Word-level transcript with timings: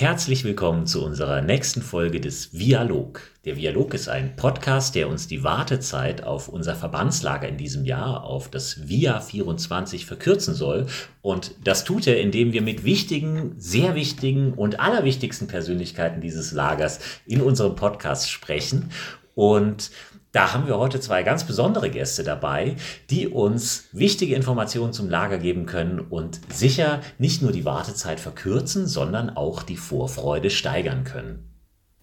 herzlich 0.00 0.44
willkommen 0.44 0.86
zu 0.86 1.04
unserer 1.04 1.40
nächsten 1.40 1.82
Folge 1.82 2.20
des 2.20 2.56
Vialog. 2.56 3.20
Der 3.44 3.56
Vialog 3.56 3.94
ist 3.94 4.08
ein 4.08 4.36
Podcast, 4.36 4.94
der 4.94 5.08
uns 5.08 5.26
die 5.26 5.42
Wartezeit 5.42 6.22
auf 6.22 6.46
unser 6.46 6.76
Verbandslager 6.76 7.48
in 7.48 7.56
diesem 7.56 7.84
Jahr, 7.84 8.22
auf 8.22 8.48
das 8.48 8.88
VIA 8.88 9.18
24 9.18 10.06
verkürzen 10.06 10.54
soll. 10.54 10.86
Und 11.20 11.56
das 11.64 11.82
tut 11.82 12.06
er, 12.06 12.20
indem 12.20 12.52
wir 12.52 12.62
mit 12.62 12.84
wichtigen, 12.84 13.56
sehr 13.58 13.96
wichtigen 13.96 14.52
und 14.52 14.78
allerwichtigsten 14.78 15.48
Persönlichkeiten 15.48 16.20
dieses 16.20 16.52
Lagers 16.52 17.00
in 17.26 17.40
unserem 17.40 17.74
Podcast 17.74 18.30
sprechen. 18.30 18.92
Und 19.34 19.90
da 20.32 20.52
haben 20.52 20.66
wir 20.66 20.78
heute 20.78 21.00
zwei 21.00 21.22
ganz 21.22 21.44
besondere 21.44 21.90
Gäste 21.90 22.22
dabei, 22.22 22.76
die 23.08 23.28
uns 23.28 23.84
wichtige 23.92 24.34
Informationen 24.34 24.92
zum 24.92 25.08
Lager 25.08 25.38
geben 25.38 25.64
können 25.64 26.00
und 26.00 26.40
sicher 26.52 27.00
nicht 27.18 27.40
nur 27.40 27.52
die 27.52 27.64
Wartezeit 27.64 28.20
verkürzen, 28.20 28.86
sondern 28.86 29.30
auch 29.30 29.62
die 29.62 29.78
Vorfreude 29.78 30.50
steigern 30.50 31.04
können. 31.04 31.48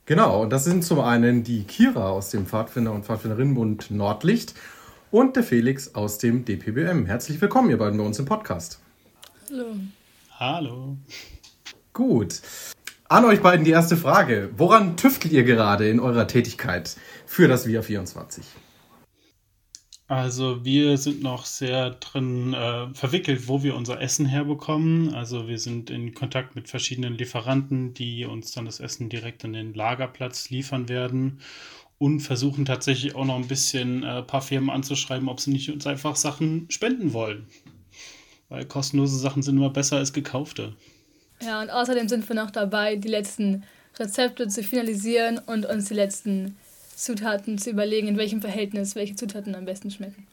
Genau, 0.07 0.41
und 0.41 0.51
das 0.51 0.63
sind 0.63 0.84
zum 0.84 0.99
einen 0.99 1.43
die 1.43 1.63
Kira 1.63 2.09
aus 2.09 2.29
dem 2.29 2.45
Pfadfinder- 2.45 2.93
und 2.93 3.05
Pfadfinderinnenbund 3.05 3.91
Nordlicht 3.91 4.53
und 5.12 5.35
der 5.35 5.43
Felix 5.43 5.93
aus 5.95 6.17
dem 6.17 6.45
DPBM. 6.45 7.05
Herzlich 7.05 7.39
willkommen, 7.41 7.70
ihr 7.70 7.77
beiden, 7.77 7.98
bei 7.98 8.04
uns 8.04 8.20
im 8.20 8.26
Podcast. 8.26 8.79
Hallo. 9.49 9.76
Hallo. 10.39 10.98
Gut. 11.93 12.41
An 13.07 13.23
euch 13.23 13.41
beiden 13.41 13.63
die 13.63 13.71
erste 13.71 13.98
Frage. 13.98 14.49
Woran 14.57 14.98
tüftelt 14.98 15.32
ihr 15.32 15.43
gerade 15.43 15.87
in 15.87 15.99
eurer 15.99 16.27
Tätigkeit 16.27 16.98
für 17.36 17.50
das 17.50 17.68
VIA 17.68 17.82
24? 17.82 18.46
Also 20.08 20.64
wir 20.64 20.98
sind 20.98 21.22
noch 21.22 21.46
sehr 21.46 21.90
drin 21.90 22.54
äh, 22.54 22.94
verwickelt, 22.94 23.50
wo 23.50 23.62
wir 23.62 23.76
unser 23.76 24.00
Essen 24.00 24.26
herbekommen. 24.26 25.14
Also 25.14 25.50
wir 25.50 25.60
sind 25.60 25.90
in 25.90 26.13
Kontakt 26.13 26.56
mit 26.56 26.70
verschiedenen 26.70 27.18
Lieferanten, 27.18 27.94
die 27.94 28.24
uns 28.24 28.54
dann 28.54 28.63
das 28.63 28.80
Essen 28.80 29.10
direkt 29.10 29.44
an 29.44 29.52
den 29.52 29.74
Lagerplatz 29.74 30.50
liefern 30.50 30.88
werden 30.88 31.41
und 31.98 32.22
versuchen 32.22 32.63
tatsächlich 32.63 33.16
auch 33.16 33.26
noch 33.26 33.36
ein 33.36 33.50
bisschen 33.50 34.06
ein 34.06 34.20
äh, 34.20 34.24
paar 34.24 34.41
Firmen 34.41 34.70
anzuschreiben, 34.70 35.28
ob 35.28 35.41
sie 35.41 35.52
nicht 35.52 35.70
uns 35.70 35.86
einfach 35.86 36.16
Sachen 36.16 36.68
spenden 36.70 37.12
wollen. 37.12 37.48
Weil 38.48 38.63
kostenlose 38.63 39.18
Sachen 39.18 39.44
sind 39.44 39.58
immer 39.58 39.72
besser 39.72 39.98
als 39.98 40.13
gekaufte. 40.13 40.74
Ja, 41.41 41.62
und 41.62 41.70
außerdem 41.70 42.08
sind 42.08 42.30
wir 42.30 42.36
noch 42.38 42.52
dabei, 42.52 42.96
die 42.96 43.10
letzten 43.10 43.66
Rezepte 44.00 44.48
zu 44.48 44.63
finalisieren 44.63 45.38
und 45.38 45.66
uns 45.66 45.90
die 45.90 45.96
letzten 45.96 46.56
Zutaten 46.96 47.57
zu 47.57 47.70
überlegen, 47.70 48.07
in 48.07 48.18
welchem 48.18 48.41
Verhältnis 48.41 48.96
welche 48.96 49.15
Zutaten 49.15 49.55
am 49.55 49.65
besten 49.65 49.91
schmecken. 49.91 50.27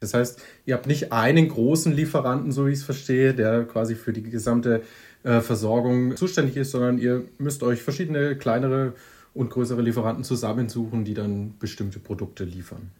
Das 0.00 0.12
heißt, 0.12 0.42
ihr 0.66 0.74
habt 0.74 0.86
nicht 0.86 1.12
einen 1.12 1.48
großen 1.48 1.92
Lieferanten, 1.92 2.52
so 2.52 2.66
wie 2.66 2.72
ich 2.72 2.78
es 2.78 2.84
verstehe, 2.84 3.34
der 3.34 3.64
quasi 3.64 3.94
für 3.94 4.12
die 4.12 4.22
gesamte 4.22 4.82
äh, 5.22 5.40
Versorgung 5.40 6.16
zuständig 6.16 6.56
ist, 6.56 6.72
sondern 6.72 6.98
ihr 6.98 7.24
müsst 7.38 7.62
euch 7.62 7.80
verschiedene 7.82 8.36
kleinere 8.36 8.94
und 9.32 9.50
größere 9.50 9.82
Lieferanten 9.82 10.24
zusammensuchen, 10.24 11.04
die 11.04 11.14
dann 11.14 11.58
bestimmte 11.58 11.98
Produkte 11.98 12.44
liefern. 12.44 12.90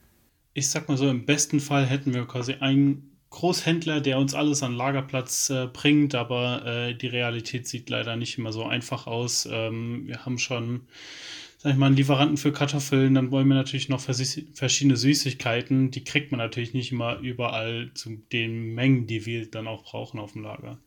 Ich 0.54 0.68
sag 0.70 0.88
mal 0.88 0.96
so, 0.96 1.08
im 1.08 1.26
besten 1.26 1.60
Fall 1.60 1.84
hätten 1.84 2.14
wir 2.14 2.24
quasi 2.26 2.54
einen 2.54 3.10
Großhändler, 3.30 4.00
der 4.00 4.18
uns 4.18 4.34
alles 4.34 4.62
an 4.62 4.74
Lagerplatz 4.74 5.50
äh, 5.50 5.66
bringt, 5.66 6.14
aber 6.14 6.64
äh, 6.64 6.94
die 6.94 7.08
Realität 7.08 7.66
sieht 7.66 7.90
leider 7.90 8.16
nicht 8.16 8.38
immer 8.38 8.52
so 8.52 8.64
einfach 8.64 9.06
aus. 9.06 9.46
Ähm, 9.50 10.04
wir 10.06 10.24
haben 10.24 10.38
schon, 10.38 10.82
sag 11.58 11.72
ich 11.72 11.78
mal, 11.78 11.86
einen 11.86 11.96
Lieferanten 11.96 12.36
für 12.36 12.52
Kartoffeln, 12.52 13.14
dann 13.14 13.30
wollen 13.30 13.48
wir 13.48 13.54
natürlich 13.54 13.88
noch 13.88 14.00
verschiedene 14.00 14.96
Süßigkeiten. 14.96 15.90
Die 15.90 16.04
kriegt 16.04 16.30
man 16.30 16.38
natürlich 16.38 16.74
nicht 16.74 16.92
immer 16.92 17.18
überall 17.18 17.90
zu 17.94 18.16
den 18.32 18.74
Mengen, 18.74 19.06
die 19.06 19.26
wir 19.26 19.50
dann 19.50 19.66
auch 19.66 19.84
brauchen 19.84 20.20
auf 20.20 20.32
dem 20.32 20.42
Lager. 20.42 20.78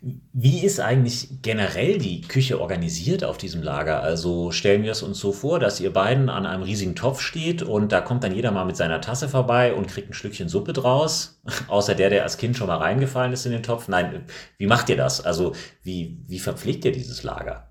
Wie 0.00 0.64
ist 0.64 0.78
eigentlich 0.78 1.42
generell 1.42 1.98
die 1.98 2.20
Küche 2.20 2.60
organisiert 2.60 3.24
auf 3.24 3.36
diesem 3.36 3.64
Lager? 3.64 4.00
Also 4.00 4.52
stellen 4.52 4.84
wir 4.84 4.92
es 4.92 5.02
uns 5.02 5.18
so 5.18 5.32
vor, 5.32 5.58
dass 5.58 5.80
ihr 5.80 5.92
beiden 5.92 6.28
an 6.28 6.46
einem 6.46 6.62
riesigen 6.62 6.94
Topf 6.94 7.20
steht 7.20 7.62
und 7.62 7.90
da 7.90 8.00
kommt 8.00 8.22
dann 8.22 8.34
jeder 8.34 8.52
mal 8.52 8.64
mit 8.64 8.76
seiner 8.76 9.00
Tasse 9.00 9.28
vorbei 9.28 9.74
und 9.74 9.88
kriegt 9.88 10.10
ein 10.10 10.14
Schlückchen 10.14 10.48
Suppe 10.48 10.72
draus, 10.72 11.42
außer 11.66 11.96
der, 11.96 12.10
der 12.10 12.22
als 12.22 12.38
Kind 12.38 12.56
schon 12.56 12.68
mal 12.68 12.76
reingefallen 12.76 13.32
ist 13.32 13.44
in 13.46 13.52
den 13.52 13.64
Topf. 13.64 13.88
Nein, 13.88 14.24
wie 14.56 14.66
macht 14.66 14.88
ihr 14.88 14.96
das? 14.96 15.20
Also 15.20 15.54
wie, 15.82 16.22
wie 16.28 16.38
verpflegt 16.38 16.84
ihr 16.84 16.92
dieses 16.92 17.24
Lager? 17.24 17.67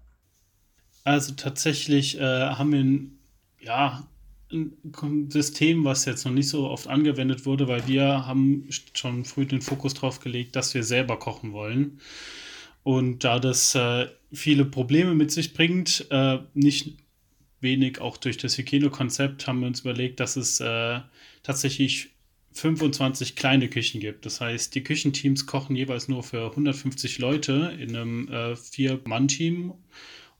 Also 1.08 1.36
tatsächlich 1.36 2.20
äh, 2.20 2.22
haben 2.22 2.74
wir 2.74 2.82
ein, 2.82 3.18
ja, 3.62 4.06
ein 4.52 5.32
System, 5.32 5.86
was 5.86 6.04
jetzt 6.04 6.26
noch 6.26 6.34
nicht 6.34 6.50
so 6.50 6.68
oft 6.70 6.88
angewendet 6.88 7.46
wurde, 7.46 7.70
weil 7.70 7.88
wir 7.88 8.28
haben 8.28 8.68
schon 8.94 9.24
früh 9.24 9.46
den 9.46 9.62
Fokus 9.62 9.94
drauf 9.94 10.20
gelegt, 10.20 10.58
dass 10.58 10.74
wir 10.74 10.84
selber 10.84 11.18
kochen 11.18 11.54
wollen. 11.54 12.02
Und 12.84 13.24
da 13.24 13.40
das 13.40 13.74
äh, 13.74 14.08
viele 14.34 14.66
Probleme 14.66 15.16
mit 15.16 15.32
sich 15.32 15.54
bringt, 15.54 16.08
äh, 16.12 16.40
nicht 16.54 16.98
wenig 17.62 18.02
auch 18.02 18.18
durch 18.18 18.36
das 18.36 18.58
Hygienekonzept, 18.58 19.48
haben 19.48 19.62
wir 19.62 19.68
uns 19.68 19.80
überlegt, 19.80 20.20
dass 20.20 20.36
es 20.36 20.60
äh, 20.60 21.00
tatsächlich 21.42 22.10
25 22.52 23.38
kleine 23.38 23.70
Küchen 23.70 24.02
gibt. 24.02 24.26
Das 24.26 24.42
heißt, 24.42 24.76
die 24.76 24.84
Küchenteams 24.84 25.46
kochen 25.46 25.78
jeweils 25.78 26.10
nur 26.10 26.24
für 26.24 26.50
150 26.50 27.20
Leute 27.20 27.78
in 27.80 27.96
einem 27.96 28.28
äh, 28.28 28.58
Vier-Mann-Team 28.58 29.74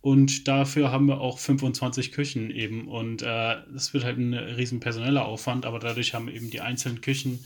und 0.02 0.48
dafür 0.48 0.92
haben 0.92 1.08
wir 1.08 1.20
auch 1.20 1.40
25 1.40 2.12
Küchen 2.12 2.52
eben. 2.52 2.88
Und 2.88 3.22
äh, 3.24 3.58
das 3.74 3.94
wird 3.94 4.04
halt 4.04 4.18
ein 4.18 4.34
riesen 4.34 4.80
personeller 4.80 5.26
Aufwand, 5.26 5.66
aber 5.66 5.80
dadurch 5.80 6.14
haben 6.14 6.30
eben 6.30 6.50
die 6.50 6.62
einzelnen 6.62 7.02
Küchen 7.02 7.46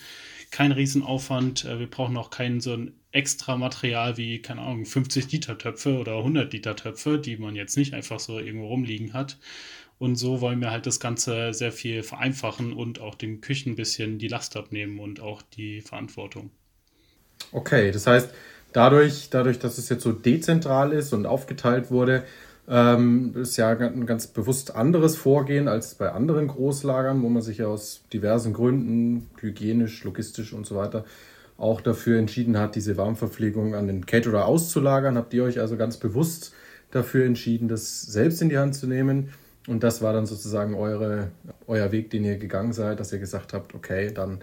keinen 0.51 0.73
Riesenaufwand. 0.73 1.65
Äh, 1.65 1.79
wir 1.79 1.89
brauchen 1.89 2.17
auch 2.17 2.29
kein 2.29 2.59
so 2.59 2.73
ein 2.73 2.93
extra 3.11 3.57
Material 3.57 4.17
wie, 4.17 4.41
keine 4.41 4.61
Ahnung, 4.61 4.85
50 4.85 5.31
Liter 5.31 5.57
Töpfe 5.57 5.97
oder 5.97 6.17
100 6.17 6.51
Liter 6.53 6.75
Töpfe, 6.75 7.17
die 7.17 7.37
man 7.37 7.55
jetzt 7.55 7.77
nicht 7.77 7.93
einfach 7.93 8.19
so 8.19 8.39
irgendwo 8.39 8.67
rumliegen 8.67 9.13
hat. 9.13 9.37
Und 9.97 10.15
so 10.15 10.41
wollen 10.41 10.61
wir 10.61 10.71
halt 10.71 10.87
das 10.87 10.99
Ganze 10.99 11.53
sehr 11.53 11.71
viel 11.71 12.03
vereinfachen 12.03 12.73
und 12.73 12.99
auch 12.99 13.15
den 13.15 13.39
Küchen 13.39 13.73
ein 13.73 13.75
bisschen 13.75 14.17
die 14.17 14.27
Last 14.27 14.57
abnehmen 14.57 14.99
und 14.99 15.19
auch 15.19 15.41
die 15.41 15.81
Verantwortung. 15.81 16.49
Okay, 17.51 17.91
das 17.91 18.07
heißt, 18.07 18.33
dadurch, 18.73 19.29
dadurch, 19.29 19.59
dass 19.59 19.77
es 19.77 19.89
jetzt 19.89 20.03
so 20.03 20.11
dezentral 20.11 20.93
ist 20.93 21.13
und 21.13 21.25
aufgeteilt 21.25 21.91
wurde, 21.91 22.23
ähm, 22.67 23.33
ist 23.35 23.57
ja 23.57 23.69
ein 23.69 24.05
ganz 24.05 24.27
bewusst 24.27 24.75
anderes 24.75 25.17
Vorgehen 25.17 25.67
als 25.67 25.95
bei 25.95 26.11
anderen 26.11 26.47
Großlagern, 26.47 27.21
wo 27.21 27.29
man 27.29 27.41
sich 27.41 27.57
ja 27.59 27.67
aus 27.67 28.03
diversen 28.13 28.53
Gründen, 28.53 29.29
hygienisch, 29.39 30.03
logistisch 30.03 30.53
und 30.53 30.65
so 30.65 30.75
weiter, 30.75 31.05
auch 31.57 31.81
dafür 31.81 32.17
entschieden 32.17 32.57
hat, 32.57 32.75
diese 32.75 32.97
Warmverpflegung 32.97 33.75
an 33.75 33.87
den 33.87 34.05
Caterer 34.05 34.45
auszulagern. 34.45 35.17
Habt 35.17 35.33
ihr 35.33 35.43
euch 35.43 35.59
also 35.59 35.77
ganz 35.77 35.97
bewusst 35.97 36.53
dafür 36.91 37.25
entschieden, 37.25 37.67
das 37.67 38.01
selbst 38.01 38.41
in 38.41 38.49
die 38.49 38.57
Hand 38.57 38.75
zu 38.75 38.87
nehmen? 38.87 39.29
Und 39.67 39.83
das 39.83 40.01
war 40.01 40.13
dann 40.13 40.25
sozusagen 40.25 40.73
eure, 40.73 41.29
euer 41.67 41.91
Weg, 41.91 42.09
den 42.09 42.23
ihr 42.23 42.37
gegangen 42.37 42.73
seid, 42.73 42.99
dass 42.99 43.13
ihr 43.13 43.19
gesagt 43.19 43.53
habt, 43.53 43.75
okay, 43.75 44.11
dann 44.11 44.39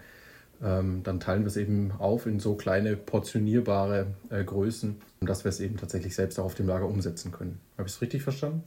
ähm, 0.62 1.02
dann 1.02 1.20
teilen 1.20 1.42
wir 1.42 1.48
es 1.48 1.56
eben 1.56 1.92
auf 1.98 2.26
in 2.26 2.40
so 2.40 2.54
kleine 2.54 2.96
portionierbare 2.96 4.14
äh, 4.30 4.44
Größen, 4.44 5.00
dass 5.20 5.44
wir 5.44 5.50
es 5.50 5.60
eben 5.60 5.76
tatsächlich 5.76 6.14
selbst 6.14 6.38
auch 6.38 6.44
auf 6.44 6.54
dem 6.54 6.66
Lager 6.66 6.86
umsetzen 6.86 7.32
können. 7.32 7.60
Habe 7.76 7.88
ich 7.88 7.94
es 7.94 8.02
richtig 8.02 8.22
verstanden? 8.22 8.62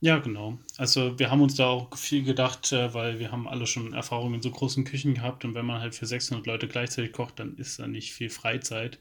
Ja, 0.00 0.18
genau. 0.18 0.58
Also 0.78 1.16
wir 1.20 1.30
haben 1.30 1.42
uns 1.42 1.54
da 1.54 1.66
auch 1.68 1.96
viel 1.96 2.24
gedacht, 2.24 2.72
äh, 2.72 2.92
weil 2.92 3.20
wir 3.20 3.30
haben 3.30 3.46
alle 3.46 3.68
schon 3.68 3.92
Erfahrungen 3.92 4.34
in 4.34 4.42
so 4.42 4.50
großen 4.50 4.84
Küchen 4.84 5.14
gehabt 5.14 5.44
und 5.44 5.54
wenn 5.54 5.64
man 5.64 5.80
halt 5.80 5.94
für 5.94 6.06
600 6.06 6.44
Leute 6.44 6.66
gleichzeitig 6.66 7.12
kocht, 7.12 7.38
dann 7.38 7.56
ist 7.56 7.78
da 7.78 7.86
nicht 7.86 8.12
viel 8.12 8.28
Freizeit. 8.28 8.98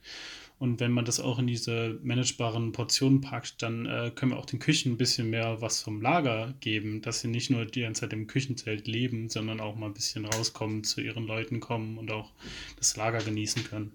Und 0.62 0.80
wenn 0.80 0.92
man 0.92 1.06
das 1.06 1.20
auch 1.20 1.40
in 1.40 1.48
diese 1.48 1.98
managebaren 2.04 2.72
Portionen 2.72 3.20
packt, 3.20 3.64
dann 3.64 3.88
äh, 3.88 4.12
können 4.14 4.34
wir 4.34 4.38
auch 4.38 4.46
den 4.46 4.60
Küchen 4.60 4.92
ein 4.92 4.98
bisschen 4.98 5.32
mehr 5.32 5.60
was 5.60 5.82
vom 5.82 6.04
Lager 6.04 6.54
geben, 6.60 7.02
dass 7.02 7.22
sie 7.22 7.30
nicht 7.30 7.50
nur 7.50 7.66
die 7.66 7.82
ganze 7.82 8.02
Zeit 8.02 8.14
im 8.14 8.28
Küchenzelt 8.28 8.88
leben, 8.88 9.28
sondern 9.28 9.60
auch 9.60 9.76
mal 9.76 9.88
ein 9.88 9.96
bisschen 9.96 10.24
rauskommen, 10.24 10.84
zu 10.84 11.02
ihren 11.02 11.26
Leuten 11.26 11.62
kommen 11.62 11.98
und 11.98 12.12
auch 12.12 12.30
das 12.78 12.96
Lager 12.96 13.24
genießen 13.24 13.64
können. 13.64 13.94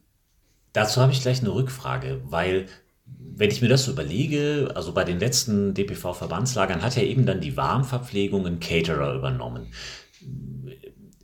Dazu 0.72 1.00
habe 1.00 1.12
ich 1.12 1.22
gleich 1.22 1.38
eine 1.38 1.54
Rückfrage, 1.54 2.20
weil 2.24 2.66
wenn 3.04 3.52
ich 3.52 3.62
mir 3.62 3.68
das 3.68 3.84
so 3.84 3.92
überlege, 3.92 4.72
also 4.74 4.92
bei 4.92 5.04
den 5.04 5.20
letzten 5.20 5.72
DPV-Verbandslagern 5.72 6.82
hat 6.82 6.96
ja 6.96 7.04
eben 7.04 7.26
dann 7.26 7.40
die 7.40 7.56
Warmverpflegung 7.56 8.44
ein 8.44 8.58
Caterer 8.58 9.14
übernommen. 9.14 9.68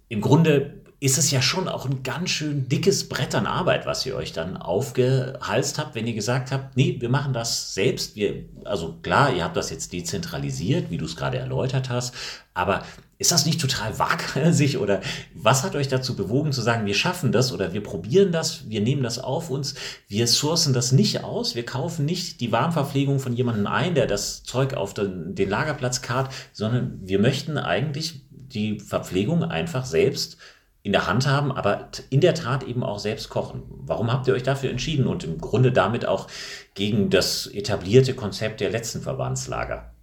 Im 0.09 0.21
Grunde 0.21 0.82
ist 1.03 1.19
es 1.19 1.33
ja 1.33 1.43
schon 1.43 1.67
auch 1.67 1.85
ein 1.85 2.05
ganz 2.05 2.31
schön 2.31 2.69
dickes 2.69 3.09
Brett 3.09 3.35
an 3.35 3.45
Arbeit, 3.45 3.87
was 3.87 4.07
ihr 4.07 4.15
euch 4.15 4.33
dann 4.33 4.57
aufgehalst 4.57 5.79
habt, 5.79 5.97
wenn 5.97 6.07
ihr 6.07 6.15
gesagt 6.15 6.53
habt, 6.53 6.77
nee, 6.77 6.97
wir 7.01 7.09
machen 7.09 7.33
das 7.33 7.75
selbst. 7.75 8.15
Wir, 8.15 8.45
also 8.65 9.01
klar, 9.03 9.35
ihr 9.35 9.43
habt 9.43 9.57
das 9.57 9.71
jetzt 9.71 9.93
dezentralisiert, 9.93 10.93
wie 10.93 10.99
du 10.99 11.05
es 11.05 11.17
gerade 11.17 11.39
erläutert 11.39 11.91
hast, 11.91 12.15
aber 12.55 12.85
ist 13.19 13.33
das 13.33 13.47
nicht 13.47 13.61
total 13.61 13.99
waghalsig 13.99 14.79
oder 14.79 15.01
was 15.35 15.65
hat 15.65 15.75
euch 15.75 15.89
dazu 15.89 16.15
bewogen 16.15 16.53
zu 16.53 16.63
sagen, 16.63 16.87
wir 16.87 16.95
schaffen 16.95 17.33
das 17.33 17.53
oder 17.53 17.73
wir 17.73 17.83
probieren 17.83 18.31
das, 18.31 18.69
wir 18.71 18.81
nehmen 18.81 19.03
das 19.03 19.19
auf 19.19 19.51
uns, 19.51 19.75
wir 20.07 20.29
sourcen 20.29 20.73
das 20.73 20.93
nicht 20.93 21.25
aus, 21.25 21.57
wir 21.57 21.67
kaufen 21.67 22.05
nicht 22.05 22.41
die 22.41 22.53
Warmverpflegung 22.53 23.19
von 23.19 23.33
jemandem 23.33 23.67
ein, 23.67 23.97
der 23.97 24.07
das 24.07 24.45
Zeug 24.45 24.75
auf 24.75 24.95
den, 24.95 25.35
den 25.35 25.51
Lagerplatz 25.51 26.01
karrt, 26.01 26.33
sondern 26.53 27.01
wir 27.03 27.19
möchten 27.19 27.59
eigentlich 27.59 28.21
die 28.31 28.79
Verpflegung 28.79 29.43
einfach 29.43 29.85
selbst 29.85 30.37
in 30.83 30.93
der 30.93 31.07
Hand 31.07 31.27
haben, 31.27 31.53
aber 31.53 31.91
in 32.11 32.21
der 32.21 32.35
Tat 32.35 32.65
eben 32.65 32.83
auch 32.83 32.99
selbst 32.99 33.29
kochen. 33.29 33.63
Warum 33.69 34.13
habt 34.13 34.27
ihr 34.27 34.35
euch 34.35 34.43
dafür 34.43 34.71
entschieden 34.71 35.07
und 35.07 35.23
im 35.23 35.39
Grunde 35.39 35.71
damit 35.71 36.07
auch 36.07 36.29
gegen 36.75 37.09
das 37.09 37.47
etablierte 37.47 38.15
Konzept 38.15 38.61
der 38.61 38.71
letzten 38.71 39.01
Verbandslager? 39.01 39.95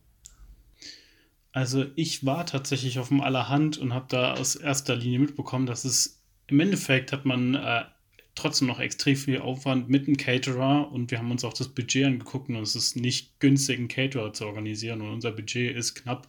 Also 1.51 1.85
ich 1.95 2.25
war 2.25 2.45
tatsächlich 2.45 2.99
auf 2.99 3.09
dem 3.09 3.21
Allerhand 3.21 3.77
und 3.77 3.93
habe 3.93 4.05
da 4.07 4.33
aus 4.33 4.55
erster 4.55 4.95
Linie 4.95 5.19
mitbekommen, 5.19 5.65
dass 5.65 5.83
es 5.83 6.21
im 6.47 6.59
Endeffekt 6.59 7.11
hat 7.11 7.25
man 7.25 7.55
äh, 7.55 7.83
trotzdem 8.35 8.67
noch 8.67 8.79
extrem 8.79 9.15
viel 9.15 9.39
Aufwand 9.39 9.89
mit 9.89 10.07
einem 10.07 10.17
Caterer 10.17 10.91
und 10.91 11.11
wir 11.11 11.19
haben 11.19 11.31
uns 11.31 11.43
auch 11.43 11.53
das 11.53 11.67
Budget 11.67 12.05
angeguckt 12.05 12.49
und 12.49 12.55
es 12.55 12.75
ist 12.75 12.95
nicht 12.95 13.39
günstig, 13.39 13.79
einen 13.79 13.87
Caterer 13.87 14.31
zu 14.33 14.45
organisieren 14.45 15.01
und 15.01 15.11
unser 15.11 15.31
Budget 15.31 15.75
ist 15.75 15.95
knapp. 15.95 16.27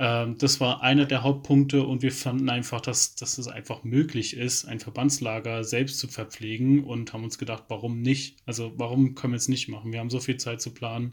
Ähm, 0.00 0.36
das 0.38 0.58
war 0.58 0.82
einer 0.82 1.04
der 1.04 1.22
Hauptpunkte 1.22 1.84
und 1.84 2.02
wir 2.02 2.10
fanden 2.10 2.48
einfach, 2.48 2.80
dass, 2.80 3.14
dass 3.14 3.38
es 3.38 3.46
einfach 3.46 3.84
möglich 3.84 4.36
ist, 4.36 4.64
ein 4.64 4.80
Verbandslager 4.80 5.62
selbst 5.62 6.00
zu 6.00 6.08
verpflegen 6.08 6.82
und 6.82 7.12
haben 7.12 7.22
uns 7.22 7.38
gedacht, 7.38 7.64
warum 7.68 8.02
nicht? 8.02 8.38
Also 8.46 8.72
warum 8.76 9.14
können 9.14 9.34
wir 9.34 9.38
es 9.38 9.48
nicht 9.48 9.68
machen? 9.68 9.92
Wir 9.92 10.00
haben 10.00 10.10
so 10.10 10.18
viel 10.18 10.38
Zeit 10.38 10.60
zu 10.60 10.74
planen 10.74 11.12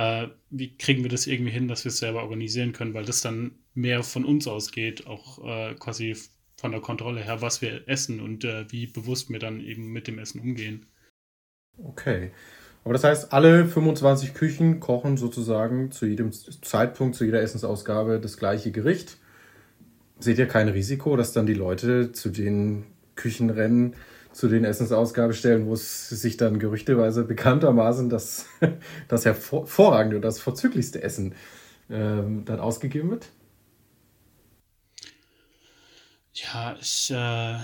äh, 0.00 0.28
wie 0.48 0.76
kriegen 0.76 1.02
wir 1.02 1.10
das 1.10 1.26
irgendwie 1.26 1.52
hin, 1.52 1.68
dass 1.68 1.84
wir 1.84 1.90
es 1.90 1.98
selber 1.98 2.22
organisieren 2.22 2.72
können, 2.72 2.94
weil 2.94 3.04
das 3.04 3.20
dann 3.20 3.52
mehr 3.74 4.02
von 4.02 4.24
uns 4.24 4.46
ausgeht, 4.48 5.06
auch 5.06 5.44
äh, 5.44 5.74
quasi 5.74 6.16
von 6.56 6.72
der 6.72 6.80
Kontrolle 6.80 7.22
her, 7.22 7.42
was 7.42 7.60
wir 7.60 7.86
essen 7.86 8.20
und 8.20 8.44
äh, 8.44 8.70
wie 8.72 8.86
bewusst 8.86 9.28
wir 9.28 9.38
dann 9.38 9.60
eben 9.60 9.88
mit 9.88 10.06
dem 10.06 10.18
Essen 10.18 10.40
umgehen. 10.40 10.86
Okay. 11.76 12.32
Aber 12.84 12.94
das 12.94 13.04
heißt, 13.04 13.32
alle 13.32 13.66
25 13.66 14.34
Küchen 14.34 14.80
kochen 14.80 15.16
sozusagen 15.16 15.90
zu 15.90 16.06
jedem 16.06 16.32
Zeitpunkt, 16.32 17.14
zu 17.14 17.24
jeder 17.24 17.42
Essensausgabe 17.42 18.20
das 18.20 18.36
gleiche 18.36 18.70
Gericht. 18.70 19.18
Seht 20.18 20.38
ihr 20.38 20.46
kein 20.46 20.68
Risiko, 20.68 21.16
dass 21.16 21.32
dann 21.32 21.46
die 21.46 21.54
Leute 21.54 22.12
zu 22.12 22.30
den 22.30 22.86
Küchen 23.16 23.50
rennen, 23.50 23.94
zu 24.32 24.48
den 24.48 24.64
Essensausgabestellen, 24.64 25.66
wo 25.66 25.74
es 25.74 26.08
sich 26.08 26.36
dann 26.36 26.58
gerüchteweise 26.58 27.24
bekanntermaßen 27.24 28.08
das, 28.08 28.46
das 29.08 29.24
hervorragende 29.24 30.16
und 30.16 30.22
das 30.22 30.40
vorzüglichste 30.40 31.02
Essen 31.02 31.34
ähm, 31.90 32.44
dann 32.44 32.60
ausgegeben 32.60 33.10
wird? 33.10 33.28
Ja, 36.32 36.76
ich, 36.80 37.10
äh, 37.10 37.58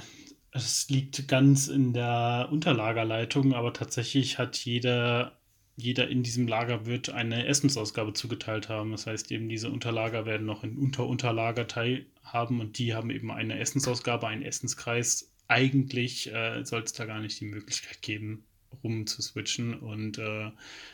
es 0.65 0.89
liegt 0.89 1.29
ganz 1.29 1.69
in 1.69 1.93
der 1.93 2.49
Unterlagerleitung, 2.51 3.55
aber 3.55 3.73
tatsächlich 3.73 4.39
hat 4.39 4.57
jeder, 4.57 5.39
jeder 5.77 6.09
in 6.09 6.23
diesem 6.23 6.49
Lagerwirt 6.49 7.11
eine 7.11 7.47
Essensausgabe 7.47 8.13
zugeteilt 8.13 8.69
haben. 8.69 8.93
Das 8.93 9.07
heißt, 9.07 9.31
eben 9.33 9.49
diese 9.49 9.71
Unterlager 9.71 10.27
werden 10.27 10.47
noch 10.47 10.65
in 10.65 10.77
Unterunterlager 10.79 11.67
teilhaben 11.67 12.61
und 12.61 12.79
die 12.79 12.95
haben 12.95 13.11
eben 13.11 13.31
eine 13.31 13.59
Essensausgabe, 13.59 14.29
einen 14.29 14.43
Essenskreis 14.43 15.33
eigentlich 15.49 16.33
äh, 16.33 16.65
soll 16.65 16.83
es 16.83 16.93
da 16.93 17.05
gar 17.05 17.21
nicht 17.21 17.41
die 17.41 17.47
Möglichkeit 17.47 18.03
geben, 18.03 18.45
rum 18.83 19.07
zu 19.07 19.23
switchen. 19.23 19.75
Und 19.75 20.19
äh, 20.19 20.47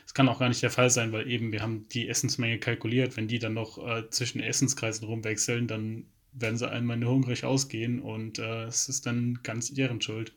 es 0.05 0.13
äh, 0.13 0.15
kann 0.15 0.29
auch 0.29 0.39
gar 0.39 0.49
nicht 0.49 0.63
der 0.63 0.71
Fall 0.71 0.91
sein, 0.91 1.13
weil 1.13 1.29
eben 1.29 1.53
wir 1.53 1.63
haben 1.63 1.89
die 1.89 2.09
Essensmenge 2.09 2.59
kalkuliert. 2.59 3.17
Wenn 3.17 3.29
die 3.29 3.39
dann 3.39 3.55
noch 3.55 3.79
äh, 3.79 4.09
zwischen 4.11 4.41
Essenskreisen 4.41 5.07
rumwechseln, 5.07 5.67
dann 5.67 6.07
werden 6.33 6.57
sie 6.57 6.71
einmal 6.71 6.97
nur 6.97 7.13
hungrig 7.13 7.45
ausgehen 7.45 8.01
und 8.01 8.39
äh, 8.39 8.65
es 8.65 8.89
ist 8.89 9.07
dann 9.07 9.41
ganz 9.43 9.73
deren 9.73 10.01
Schuld. 10.01 10.33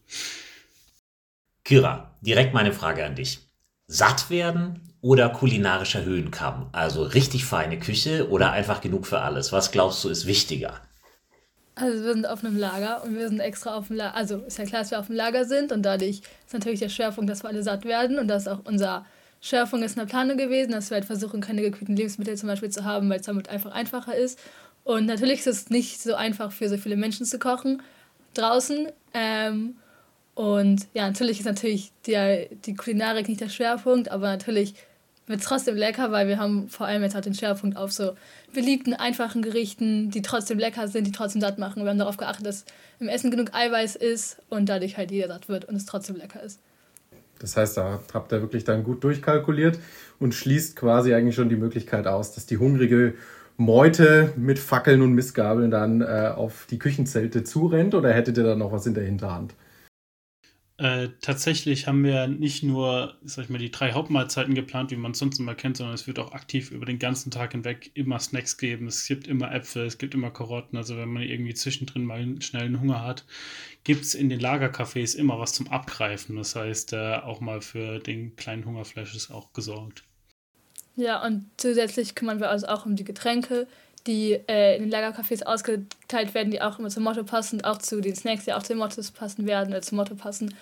Kira, 1.64 2.16
direkt 2.22 2.54
meine 2.54 2.74
Frage 2.74 3.06
an 3.06 3.16
dich. 3.16 3.40
Satt 3.88 4.30
werden 4.30 4.82
oder 5.02 5.30
kulinarischer 5.30 6.04
Höhenkamm? 6.04 6.70
Also 6.72 7.04
richtig 7.04 7.46
feine 7.46 7.80
Küche 7.80 8.30
oder 8.30 8.52
einfach 8.52 8.82
genug 8.82 9.08
für 9.08 9.22
alles? 9.22 9.52
Was 9.52 9.72
glaubst 9.72 10.04
du 10.04 10.10
ist 10.10 10.26
wichtiger? 10.26 10.82
Also 11.76 12.04
wir 12.04 12.14
sind 12.14 12.28
auf 12.28 12.44
einem 12.44 12.58
Lager 12.58 13.04
und 13.04 13.16
wir 13.16 13.28
sind 13.28 13.40
extra 13.40 13.76
auf 13.76 13.88
dem 13.88 13.98
Lager. 13.98 14.16
Also 14.16 14.38
ist 14.38 14.58
ja 14.58 14.66
klar, 14.66 14.82
dass 14.82 14.92
wir 14.92 15.00
auf 15.00 15.08
dem 15.08 15.16
Lager 15.16 15.46
sind 15.46 15.72
und 15.72 15.84
dadurch 15.84 16.22
ist 16.46 16.54
natürlich 16.54 16.80
der 16.80 16.90
Schwerpunkt, 16.90 17.30
dass 17.30 17.44
wir 17.44 17.50
alle 17.50 17.64
satt 17.64 17.84
werden 17.84 18.18
und 18.18 18.28
das 18.28 18.44
ist 18.44 18.48
auch 18.48 18.62
unser 18.64 19.06
Schwerpunkt 19.42 19.86
ist 19.86 19.92
in 19.92 20.00
der 20.00 20.08
Planung 20.08 20.38
gewesen, 20.38 20.72
dass 20.72 20.90
wir 20.90 20.96
halt 20.96 21.06
versuchen, 21.06 21.42
keine 21.42 21.62
gekühlten 21.62 21.96
Lebensmittel 21.96 22.36
zum 22.36 22.48
Beispiel 22.48 22.70
zu 22.70 22.84
haben, 22.84 23.10
weil 23.10 23.20
es 23.20 23.28
damit 23.28 23.50
einfach 23.50 23.72
einfacher 23.74 24.16
ist. 24.16 24.40
Und 24.86 25.08
natürlich 25.08 25.40
ist 25.40 25.48
es 25.48 25.70
nicht 25.72 26.00
so 26.00 26.14
einfach 26.14 26.52
für 26.52 26.70
so 26.70 26.78
viele 26.78 26.96
Menschen 26.96 27.26
zu 27.26 27.40
kochen 27.40 27.82
draußen. 28.36 28.88
Ähm, 29.16 29.76
und 30.36 30.88
ja, 30.94 31.08
natürlich 31.08 31.40
ist 31.40 31.46
natürlich 31.46 31.92
die, 32.06 32.48
die 32.66 32.76
Kulinarik 32.76 33.28
nicht 33.28 33.42
der 33.42 33.50
Schwerpunkt, 33.50 34.12
aber 34.12 34.28
natürlich 34.28 34.76
wird 35.26 35.40
es 35.40 35.46
trotzdem 35.48 35.76
lecker, 35.76 36.12
weil 36.12 36.28
wir 36.28 36.38
haben 36.38 36.70
vor 36.70 36.86
allem 36.86 37.02
jetzt 37.02 37.16
halt 37.16 37.26
den 37.26 37.34
Schwerpunkt 37.34 37.78
auf 37.78 37.92
so 37.92 38.16
beliebten, 38.54 38.94
einfachen 38.94 39.42
Gerichten, 39.42 40.12
die 40.12 40.22
trotzdem 40.22 40.60
lecker 40.60 40.88
sind, 40.88 41.08
die 41.08 41.12
trotzdem 41.12 41.42
satt 41.42 41.58
machen. 41.58 41.82
Wir 41.82 41.90
haben 41.90 41.98
darauf 41.98 42.18
geachtet, 42.18 42.46
dass 42.46 42.64
im 43.00 43.08
Essen 43.08 43.32
genug 43.32 43.56
Eiweiß 43.56 43.96
ist 43.96 44.38
und 44.50 44.70
dadurch 44.70 44.98
halt 44.98 45.10
jeder 45.10 45.30
satt 45.30 45.50
wird 45.50 45.66
und 45.66 45.76
es 45.76 45.86
trotzdem 45.86 46.16
lecker 46.18 46.44
ist. 46.44 46.60
Das 47.40 47.58
heißt, 47.58 47.78
da 47.78 48.02
habt 48.14 48.32
ihr 48.32 48.42
wirklich 48.42 48.66
dann 48.66 48.84
gut 48.84 49.04
durchkalkuliert 49.04 49.80
und 50.20 50.36
schließt 50.36 50.76
quasi 50.76 51.16
eigentlich 51.16 51.36
schon 51.36 51.50
die 51.50 51.56
Möglichkeit 51.56 52.06
aus, 52.06 52.34
dass 52.34 52.46
die 52.46 52.58
hungrige 52.58 53.16
Meute 53.58 54.34
mit 54.38 54.60
Fackeln 54.60 55.02
und 55.02 55.14
Missgabeln 55.14 55.72
dann 55.72 56.02
äh, 56.02 56.32
auf 56.36 56.68
die 56.70 56.80
Küchenzelte 56.80 57.44
zurennt 57.44 57.96
oder 57.96 58.14
hättet 58.14 58.38
ihr 58.38 58.44
da 58.44 58.56
noch 58.56 58.72
was 58.72 58.86
in 58.86 58.94
der 58.94 59.06
Hinterhand? 59.06 59.56
Äh, 60.78 61.10
tatsächlich 61.22 61.88
haben 61.88 62.04
wir 62.04 62.28
nicht 62.28 62.62
nur, 62.62 63.16
sag 63.24 63.46
ich 63.46 63.50
mal, 63.50 63.60
die 63.60 63.72
drei 63.72 63.94
Hauptmahlzeiten 63.94 64.56
geplant, 64.56 64.92
wie 64.92 64.98
man 64.98 65.12
es 65.12 65.20
sonst 65.20 65.40
immer 65.40 65.56
kennt, 65.56 65.78
sondern 65.78 65.96
es 65.96 66.06
wird 66.06 66.20
auch 66.20 66.34
aktiv 66.34 66.70
über 66.72 66.86
den 66.86 67.00
ganzen 67.00 67.32
Tag 67.32 67.54
hinweg 67.54 67.92
immer 67.94 68.20
Snacks 68.20 68.58
geben. 68.58 68.88
Es 68.88 69.08
gibt 69.08 69.26
immer 69.28 69.54
Äpfel, 69.54 69.86
es 69.86 69.98
gibt 69.98 70.14
immer 70.16 70.32
Karotten. 70.32 70.78
Also 70.78 70.98
wenn 70.98 71.08
man 71.08 71.24
irgendwie 71.24 71.54
zwischendrin 71.54 72.04
mal 72.04 72.42
schnell 72.42 72.64
einen 72.64 72.82
Hunger 72.82 73.02
hat, 73.04 73.26
gibt 73.86 74.02
es 74.04 74.16
in 74.16 74.28
den 74.28 74.42
Lagercafés 74.42 75.16
immer 75.16 75.40
was 75.40 75.54
zum 75.54 75.70
Abgreifen. 75.70 76.36
Das 76.36 76.58
heißt, 76.58 76.92
äh, 76.92 77.16
auch 77.24 77.40
mal 77.40 77.62
für 77.62 78.00
den 78.00 78.36
kleinen 78.36 78.66
Hungerflash 78.66 79.16
ist 79.16 79.32
auch 79.32 79.54
gesorgt. 79.54 80.04
Ja, 80.96 81.24
und 81.26 81.50
zusätzlich 81.58 82.16
kümmern 82.16 82.40
wir 82.40 82.50
uns 82.50 82.64
auch 82.64 82.86
um 82.86 82.96
die 82.96 83.04
Getränke, 83.04 83.68
die 84.08 84.34
äh, 84.48 84.78
in 84.78 84.84
den 84.84 84.92
Lagercafés 84.92 85.44
ausgeteilt 85.44 86.34
werden, 86.34 86.52
die 86.52 86.62
auch 86.62 86.80
immer 86.80 86.90
zum 86.90 87.04
Motto 87.04 87.24
passen, 87.24 87.64
auch 87.64 87.80
zu 87.80 88.02
den 88.02 88.16
Snacks, 88.16 88.46
die 88.46 88.54
auch 88.54 88.64
zum 88.64 88.78
Motto 88.78 89.02
passen 89.14 89.46
werden 89.46 89.70
oder 89.70 89.82
zum 89.82 89.98
Motto 89.98 90.16
passen. 90.16 90.54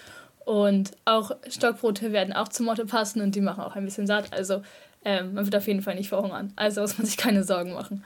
Und 0.45 0.91
auch 1.05 1.31
Stockbrote 1.49 2.11
werden 2.11 2.33
auch 2.33 2.47
zum 2.47 2.65
Motto 2.65 2.85
passen 2.85 3.21
und 3.21 3.35
die 3.35 3.41
machen 3.41 3.63
auch 3.63 3.75
ein 3.75 3.85
bisschen 3.85 4.07
satt. 4.07 4.33
Also 4.33 4.61
ähm, 5.05 5.33
man 5.33 5.45
wird 5.45 5.55
auf 5.55 5.67
jeden 5.67 5.81
Fall 5.81 5.95
nicht 5.95 6.09
verhungern. 6.09 6.51
Also 6.55 6.81
muss 6.81 6.97
man 6.97 7.05
sich 7.05 7.17
keine 7.17 7.43
Sorgen 7.43 7.73
machen. 7.73 8.03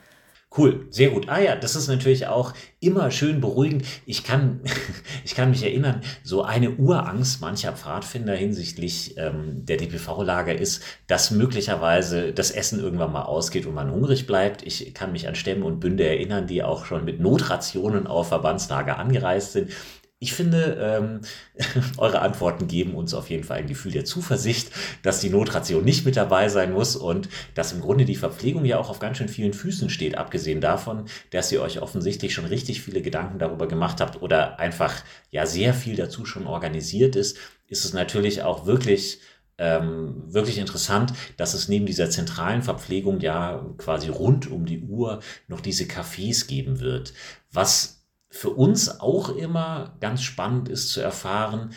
Cool, 0.58 0.88
sehr 0.90 1.12
gut. 1.12 1.30
Ah 1.30 1.40
ja, 1.40 1.56
das 1.56 1.76
ist 1.76 1.88
natürlich 1.88 2.26
auch 2.26 2.54
immer 2.80 3.12
schön 3.12 3.42
beruhigend. 3.42 3.86
Ich 4.08 4.24
kann, 4.24 4.62
ich 5.24 5.36
kann 5.36 5.52
mich 5.52 5.62
erinnern, 5.62 6.02
so 6.24 6.42
eine 6.42 6.72
Urangst 6.72 7.42
mancher 7.42 7.74
Pfadfinder 7.74 8.34
hinsichtlich 8.34 9.16
ähm, 9.18 9.66
der 9.66 9.78
DPV-Lager 9.78 10.56
ist, 10.56 10.82
dass 11.06 11.30
möglicherweise 11.30 12.34
das 12.34 12.50
Essen 12.50 12.80
irgendwann 12.80 13.12
mal 13.12 13.24
ausgeht 13.24 13.68
und 13.68 13.76
man 13.76 13.92
hungrig 13.92 14.26
bleibt. 14.26 14.64
Ich 14.64 14.96
kann 14.96 15.12
mich 15.12 15.28
an 15.28 15.36
Stämme 15.36 15.66
und 15.66 15.80
Bünde 15.80 16.08
erinnern, 16.08 16.48
die 16.48 16.64
auch 16.64 16.86
schon 16.86 17.06
mit 17.06 17.20
Notrationen 17.20 18.08
auf 18.08 18.30
Verbandslager 18.30 18.98
angereist 18.98 19.52
sind. 19.52 19.72
Ich 20.20 20.34
finde, 20.34 20.78
ähm, 20.82 21.22
eure 21.98 22.22
Antworten 22.22 22.68
geben 22.68 22.96
uns 22.96 23.14
auf 23.14 23.30
jeden 23.30 23.44
Fall 23.44 23.60
ein 23.60 23.68
Gefühl 23.68 23.92
der 23.92 24.06
Zuversicht, 24.06 24.72
dass 25.04 25.20
die 25.20 25.30
Notration 25.30 25.84
nicht 25.84 26.06
mit 26.06 26.16
dabei 26.16 26.50
sein 26.50 26.74
muss 26.74 26.96
und 26.96 27.30
dass 27.54 27.72
im 27.72 27.82
Grunde 27.82 28.04
die 28.04 28.16
Verpflegung 28.16 28.66
ja 28.66 28.80
auch 28.80 28.90
auf 28.90 28.98
ganz 28.98 29.18
schön 29.18 29.30
vielen 29.30 29.54
Füßen 29.54 29.92
steht, 29.92 30.18
abgesehen 30.18 30.60
davon, 30.60 31.06
dass 31.30 31.52
ihr 31.52 31.62
euch 31.62 31.82
offensichtlich 31.84 32.34
schon 32.34 32.46
richtig 32.46 32.82
viele 32.82 33.04
Gedanken 33.04 33.38
darüber 33.38 33.68
gemacht 33.68 34.02
habt 34.02 34.22
oder 34.24 34.60
einfach 34.60 35.04
ja 35.30 35.46
sehr 35.46 35.76
viel 35.76 35.96
dazu 35.96 36.26
schon 36.26 36.48
organisiert 36.48 37.16
ist, 37.16 37.38
ist 37.68 37.86
es 37.86 37.94
natürlich 37.94 38.42
auch 38.42 38.66
wirklich 38.66 39.20
ähm, 39.60 40.24
wirklich 40.28 40.58
interessant, 40.60 41.14
dass 41.38 41.54
es 41.54 41.68
neben 41.68 41.86
dieser 41.86 42.10
zentralen 42.10 42.62
Verpflegung 42.62 43.20
ja 43.22 43.66
quasi 43.78 44.10
rund 44.10 44.50
um 44.52 44.66
die 44.66 44.82
Uhr 44.82 45.22
noch 45.48 45.62
diese 45.62 45.86
Cafés 45.86 46.48
geben 46.48 46.80
wird. 46.80 47.14
Was 47.52 47.97
für 48.30 48.50
uns 48.50 49.00
auch 49.00 49.30
immer 49.30 49.96
ganz 50.00 50.22
spannend 50.22 50.70
ist 50.70 50.90
zu 50.90 51.02
erfahren, 51.02 51.72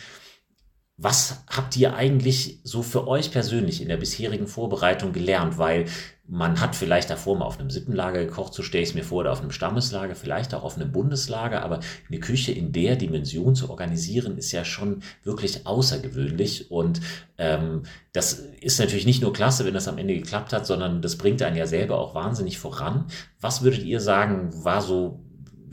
was 0.97 1.43
habt 1.47 1.75
ihr 1.77 1.95
eigentlich 1.95 2.59
so 2.63 2.83
für 2.83 3.07
euch 3.07 3.31
persönlich 3.31 3.81
in 3.81 3.87
der 3.87 3.97
bisherigen 3.97 4.45
Vorbereitung 4.45 5.13
gelernt? 5.13 5.57
Weil 5.57 5.85
man 6.27 6.61
hat 6.61 6.75
vielleicht 6.75 7.09
davor 7.09 7.37
mal 7.37 7.45
auf 7.45 7.59
einem 7.59 7.71
Sippenlager 7.71 8.23
gekocht, 8.23 8.53
so 8.53 8.61
stelle 8.61 8.83
ich 8.83 8.89
es 8.89 8.95
mir 8.95 9.03
vor, 9.03 9.21
oder 9.21 9.31
auf 9.31 9.41
einem 9.41 9.49
Stammeslager, 9.49 10.13
vielleicht 10.13 10.53
auch 10.53 10.63
auf 10.63 10.75
einem 10.75 10.91
Bundeslager, 10.91 11.63
aber 11.63 11.79
eine 12.07 12.19
Küche 12.19 12.51
in 12.51 12.71
der 12.71 12.97
Dimension 12.97 13.55
zu 13.55 13.71
organisieren, 13.71 14.37
ist 14.37 14.51
ja 14.51 14.63
schon 14.63 15.01
wirklich 15.23 15.65
außergewöhnlich. 15.65 16.69
Und 16.69 17.01
ähm, 17.39 17.81
das 18.13 18.33
ist 18.33 18.79
natürlich 18.79 19.07
nicht 19.07 19.23
nur 19.23 19.33
klasse, 19.33 19.65
wenn 19.65 19.73
das 19.73 19.87
am 19.87 19.97
Ende 19.97 20.13
geklappt 20.13 20.53
hat, 20.53 20.67
sondern 20.67 21.01
das 21.01 21.17
bringt 21.17 21.41
einen 21.41 21.57
ja 21.57 21.65
selber 21.65 21.97
auch 21.97 22.13
wahnsinnig 22.13 22.59
voran. 22.59 23.07
Was 23.39 23.63
würdet 23.63 23.83
ihr 23.83 23.99
sagen, 23.99 24.51
war 24.63 24.83
so 24.83 25.19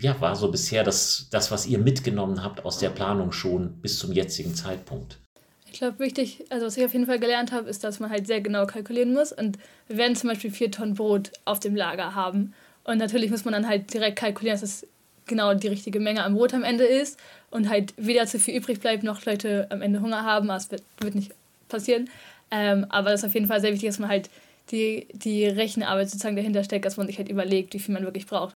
ja, 0.01 0.21
war 0.21 0.37
so 0.37 0.51
bisher 0.51 0.85
das, 0.85 1.29
das, 1.31 1.51
was 1.51 1.67
ihr 1.67 1.79
mitgenommen 1.79 2.43
habt 2.43 2.65
aus 2.65 2.79
der 2.79 2.91
Planung 2.91 3.33
schon 3.33 3.73
bis 3.81 3.99
zum 3.99 4.13
jetzigen 4.13 4.55
Zeitpunkt? 4.55 5.19
Ich 5.71 5.79
glaube, 5.79 5.99
wichtig, 5.99 6.45
also 6.51 6.67
was 6.67 6.77
ich 6.77 6.85
auf 6.85 6.93
jeden 6.93 7.07
Fall 7.07 7.19
gelernt 7.19 7.53
habe, 7.53 7.69
ist, 7.69 7.85
dass 7.85 8.01
man 8.01 8.11
halt 8.11 8.27
sehr 8.27 8.41
genau 8.41 8.67
kalkulieren 8.67 9.13
muss. 9.13 9.33
Und 9.33 9.59
wir 9.87 9.99
werden 9.99 10.17
zum 10.17 10.31
Beispiel 10.31 10.51
vier 10.51 10.71
Tonnen 10.71 10.95
Brot 10.95 11.33
auf 11.45 11.61
dem 11.61 11.77
Lager 11.77 12.15
haben. 12.15 12.55
Und 12.85 12.99
natürlich 12.99 13.31
muss 13.31 13.45
man 13.45 13.53
dann 13.53 13.69
halt 13.69 13.93
direkt 13.93 14.19
kalkulieren, 14.19 14.59
dass 14.59 14.69
es 14.69 14.87
genau 15.27 15.53
die 15.53 15.69
richtige 15.69 16.01
Menge 16.01 16.25
am 16.25 16.35
Brot 16.35 16.55
am 16.55 16.65
Ende 16.65 16.85
ist 16.85 17.19
und 17.51 17.69
halt 17.69 17.93
weder 17.97 18.27
zu 18.27 18.39
viel 18.39 18.57
übrig 18.57 18.81
bleibt, 18.81 19.03
noch 19.03 19.25
Leute 19.27 19.67
am 19.71 19.83
Ende 19.83 20.01
Hunger 20.01 20.25
haben. 20.25 20.49
Das 20.49 20.71
wird, 20.71 20.83
wird 21.01 21.15
nicht 21.15 21.33
passieren. 21.69 22.09
Ähm, 22.51 22.87
aber 22.89 23.11
das 23.11 23.21
ist 23.21 23.27
auf 23.27 23.35
jeden 23.35 23.47
Fall 23.47 23.61
sehr 23.61 23.73
wichtig, 23.73 23.91
dass 23.91 23.99
man 23.99 24.09
halt 24.09 24.31
die, 24.71 25.07
die 25.13 25.47
Rechenarbeit 25.47 26.09
sozusagen 26.09 26.37
dahinter 26.37 26.65
steckt, 26.65 26.87
dass 26.87 26.97
man 26.97 27.07
sich 27.07 27.19
halt 27.19 27.29
überlegt, 27.29 27.75
wie 27.75 27.79
viel 27.79 27.93
man 27.93 28.05
wirklich 28.05 28.27
braucht. 28.27 28.55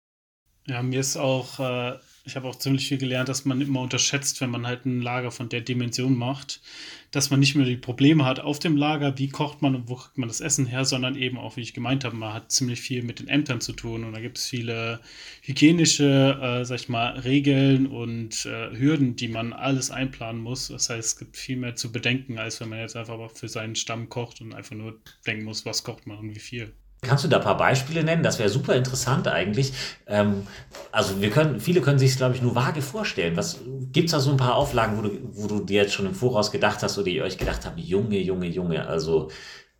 Ja, 0.69 0.83
mir 0.83 0.99
ist 0.99 1.17
auch, 1.17 1.59
äh, 1.59 1.97
ich 2.25 2.35
habe 2.35 2.47
auch 2.47 2.55
ziemlich 2.55 2.87
viel 2.87 2.99
gelernt, 2.99 3.27
dass 3.27 3.43
man 3.43 3.59
immer 3.59 3.81
unterschätzt, 3.81 4.39
wenn 4.39 4.51
man 4.51 4.67
halt 4.67 4.85
ein 4.85 5.01
Lager 5.01 5.31
von 5.31 5.49
der 5.49 5.61
Dimension 5.61 6.15
macht, 6.15 6.61
dass 7.09 7.31
man 7.31 7.39
nicht 7.39 7.55
mehr 7.55 7.65
die 7.65 7.75
Probleme 7.75 8.23
hat 8.23 8.39
auf 8.39 8.59
dem 8.59 8.77
Lager, 8.77 9.17
wie 9.17 9.29
kocht 9.29 9.63
man 9.63 9.73
und 9.73 9.89
wo 9.89 9.95
kriegt 9.95 10.19
man 10.19 10.29
das 10.29 10.41
Essen 10.41 10.67
her, 10.67 10.85
sondern 10.85 11.15
eben 11.15 11.39
auch, 11.39 11.57
wie 11.57 11.61
ich 11.61 11.73
gemeint 11.73 12.03
habe, 12.05 12.15
man 12.15 12.35
hat 12.35 12.51
ziemlich 12.51 12.81
viel 12.81 13.01
mit 13.01 13.19
den 13.19 13.27
Ämtern 13.27 13.61
zu 13.61 13.73
tun 13.73 14.03
und 14.03 14.13
da 14.13 14.19
gibt 14.19 14.37
es 14.37 14.45
viele 14.45 14.99
hygienische, 15.41 16.37
äh, 16.39 16.65
sag 16.65 16.79
ich 16.81 16.87
mal, 16.87 17.17
Regeln 17.17 17.87
und 17.87 18.45
äh, 18.45 18.69
Hürden, 18.77 19.15
die 19.15 19.27
man 19.27 19.53
alles 19.53 19.89
einplanen 19.89 20.39
muss. 20.43 20.67
Das 20.67 20.91
heißt, 20.91 21.07
es 21.13 21.17
gibt 21.17 21.35
viel 21.35 21.57
mehr 21.57 21.75
zu 21.75 21.91
bedenken, 21.91 22.37
als 22.37 22.61
wenn 22.61 22.69
man 22.69 22.77
jetzt 22.77 22.95
einfach 22.95 23.31
für 23.31 23.49
seinen 23.49 23.75
Stamm 23.75 24.07
kocht 24.07 24.39
und 24.41 24.53
einfach 24.53 24.75
nur 24.75 24.99
denken 25.25 25.45
muss, 25.45 25.65
was 25.65 25.83
kocht 25.83 26.05
man 26.05 26.19
und 26.19 26.35
wie 26.35 26.39
viel. 26.39 26.73
Kannst 27.01 27.23
du 27.23 27.29
da 27.29 27.37
ein 27.37 27.43
paar 27.43 27.57
Beispiele 27.57 28.03
nennen? 28.03 28.23
Das 28.23 28.39
wäre 28.39 28.49
super 28.49 28.75
interessant 28.75 29.27
eigentlich. 29.27 29.71
Ähm, 30.05 30.45
also 30.91 31.21
wir 31.21 31.29
können, 31.29 31.61
viele 31.61 31.81
können 31.81 31.97
sich 31.97 32.11
es, 32.11 32.17
glaube 32.17 32.35
ich, 32.35 32.41
nur 32.41 32.55
vage 32.55 32.81
vorstellen. 32.81 33.37
Was 33.37 33.61
gibt 33.93 34.07
es 34.07 34.11
da 34.11 34.19
so 34.19 34.31
ein 34.31 34.37
paar 34.37 34.55
Auflagen, 34.55 34.97
wo 34.97 35.01
du, 35.03 35.19
wo 35.33 35.47
du 35.47 35.63
dir 35.63 35.83
jetzt 35.83 35.93
schon 35.93 36.05
im 36.05 36.13
Voraus 36.13 36.51
gedacht 36.51 36.83
hast 36.83 36.97
oder 36.97 37.07
ihr 37.07 37.23
euch 37.23 37.37
gedacht 37.37 37.65
habt, 37.65 37.79
Junge, 37.79 38.19
Junge, 38.19 38.47
Junge, 38.47 38.85
also 38.85 39.29